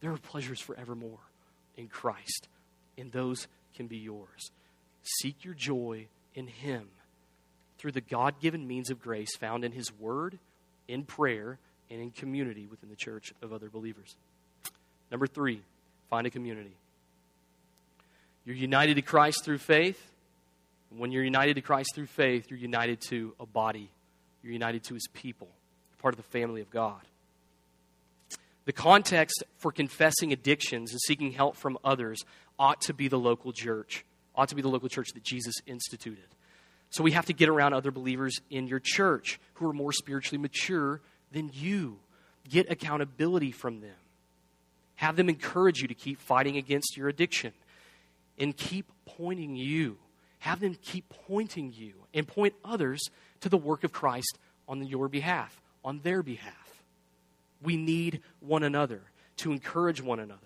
there 0.00 0.12
are 0.12 0.18
pleasures 0.18 0.60
forevermore 0.60 1.18
in 1.76 1.88
Christ, 1.88 2.48
and 2.96 3.12
those 3.12 3.48
can 3.74 3.86
be 3.86 3.98
yours. 3.98 4.50
Seek 5.02 5.44
your 5.44 5.54
joy 5.54 6.06
in 6.34 6.46
Him 6.46 6.88
through 7.82 7.90
the 7.90 8.00
God 8.00 8.38
given 8.40 8.68
means 8.68 8.90
of 8.90 9.02
grace 9.02 9.34
found 9.36 9.64
in 9.64 9.72
His 9.72 9.92
Word, 9.98 10.38
in 10.86 11.02
prayer, 11.02 11.58
and 11.90 12.00
in 12.00 12.12
community 12.12 12.68
within 12.68 12.88
the 12.88 12.96
church 12.96 13.34
of 13.42 13.52
other 13.52 13.68
believers. 13.68 14.14
Number 15.10 15.26
three, 15.26 15.62
find 16.08 16.24
a 16.24 16.30
community. 16.30 16.76
You're 18.44 18.54
united 18.54 18.94
to 18.94 19.02
Christ 19.02 19.44
through 19.44 19.58
faith. 19.58 20.00
When 20.96 21.10
you're 21.10 21.24
united 21.24 21.54
to 21.54 21.60
Christ 21.60 21.90
through 21.96 22.06
faith, 22.06 22.46
you're 22.50 22.58
united 22.58 23.00
to 23.08 23.34
a 23.40 23.46
body, 23.46 23.90
you're 24.44 24.52
united 24.52 24.84
to 24.84 24.94
His 24.94 25.08
people, 25.12 25.48
you're 25.90 26.00
part 26.00 26.14
of 26.14 26.18
the 26.18 26.30
family 26.30 26.60
of 26.60 26.70
God. 26.70 27.00
The 28.64 28.72
context 28.72 29.42
for 29.56 29.72
confessing 29.72 30.32
addictions 30.32 30.92
and 30.92 31.00
seeking 31.00 31.32
help 31.32 31.56
from 31.56 31.76
others 31.82 32.24
ought 32.60 32.80
to 32.82 32.94
be 32.94 33.08
the 33.08 33.18
local 33.18 33.52
church, 33.52 34.04
ought 34.36 34.50
to 34.50 34.54
be 34.54 34.62
the 34.62 34.68
local 34.68 34.88
church 34.88 35.08
that 35.14 35.24
Jesus 35.24 35.56
instituted. 35.66 36.28
So 36.92 37.02
we 37.02 37.12
have 37.12 37.26
to 37.26 37.32
get 37.32 37.48
around 37.48 37.72
other 37.72 37.90
believers 37.90 38.40
in 38.50 38.68
your 38.68 38.80
church 38.80 39.40
who 39.54 39.68
are 39.68 39.72
more 39.72 39.92
spiritually 39.92 40.40
mature 40.40 41.00
than 41.32 41.50
you. 41.54 41.98
Get 42.48 42.70
accountability 42.70 43.50
from 43.50 43.80
them. 43.80 43.96
Have 44.96 45.16
them 45.16 45.30
encourage 45.30 45.80
you 45.80 45.88
to 45.88 45.94
keep 45.94 46.20
fighting 46.20 46.58
against 46.58 46.96
your 46.96 47.08
addiction 47.08 47.52
and 48.38 48.54
keep 48.54 48.92
pointing 49.06 49.56
you. 49.56 49.96
Have 50.40 50.60
them 50.60 50.76
keep 50.82 51.08
pointing 51.26 51.72
you 51.72 51.94
and 52.12 52.28
point 52.28 52.54
others 52.62 53.00
to 53.40 53.48
the 53.48 53.56
work 53.56 53.84
of 53.84 53.92
Christ 53.92 54.38
on 54.68 54.86
your 54.86 55.08
behalf, 55.08 55.62
on 55.82 56.00
their 56.02 56.22
behalf. 56.22 56.84
We 57.62 57.78
need 57.78 58.20
one 58.40 58.64
another 58.64 59.00
to 59.38 59.52
encourage 59.52 60.02
one 60.02 60.20
another. 60.20 60.40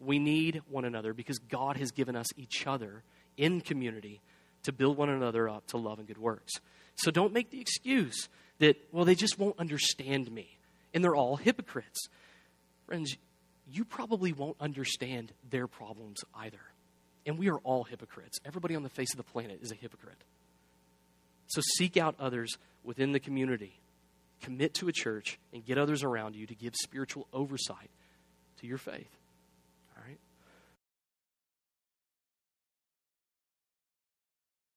We 0.00 0.18
need 0.18 0.60
one 0.68 0.84
another 0.84 1.14
because 1.14 1.38
God 1.38 1.78
has 1.78 1.92
given 1.92 2.14
us 2.14 2.26
each 2.36 2.66
other 2.66 3.04
in 3.38 3.62
community 3.62 4.20
to 4.64 4.72
build 4.72 4.96
one 4.96 5.08
another 5.08 5.48
up 5.48 5.66
to 5.68 5.76
love 5.76 5.98
and 5.98 6.06
good 6.06 6.18
works. 6.18 6.52
So 6.96 7.10
don't 7.10 7.32
make 7.32 7.50
the 7.50 7.60
excuse 7.60 8.28
that, 8.58 8.76
well, 8.92 9.04
they 9.04 9.14
just 9.14 9.38
won't 9.38 9.58
understand 9.58 10.30
me 10.30 10.58
and 10.94 11.02
they're 11.02 11.16
all 11.16 11.36
hypocrites. 11.36 12.08
Friends, 12.86 13.16
you 13.66 13.84
probably 13.84 14.32
won't 14.32 14.56
understand 14.60 15.32
their 15.48 15.66
problems 15.66 16.24
either. 16.34 16.60
And 17.24 17.38
we 17.38 17.48
are 17.48 17.58
all 17.58 17.84
hypocrites. 17.84 18.38
Everybody 18.44 18.74
on 18.74 18.82
the 18.82 18.88
face 18.88 19.12
of 19.12 19.16
the 19.16 19.22
planet 19.22 19.60
is 19.62 19.70
a 19.72 19.76
hypocrite. 19.76 20.22
So 21.46 21.60
seek 21.76 21.96
out 21.96 22.14
others 22.18 22.58
within 22.82 23.12
the 23.12 23.20
community 23.20 23.82
commit 24.42 24.74
to 24.74 24.88
a 24.88 24.92
church 24.92 25.38
and 25.52 25.64
get 25.64 25.78
others 25.78 26.02
around 26.02 26.36
you 26.36 26.46
to 26.46 26.54
give 26.54 26.74
spiritual 26.74 27.26
oversight 27.32 27.90
to 28.60 28.66
your 28.66 28.78
faith. 28.78 29.16
All 29.96 30.02
right? 30.06 30.18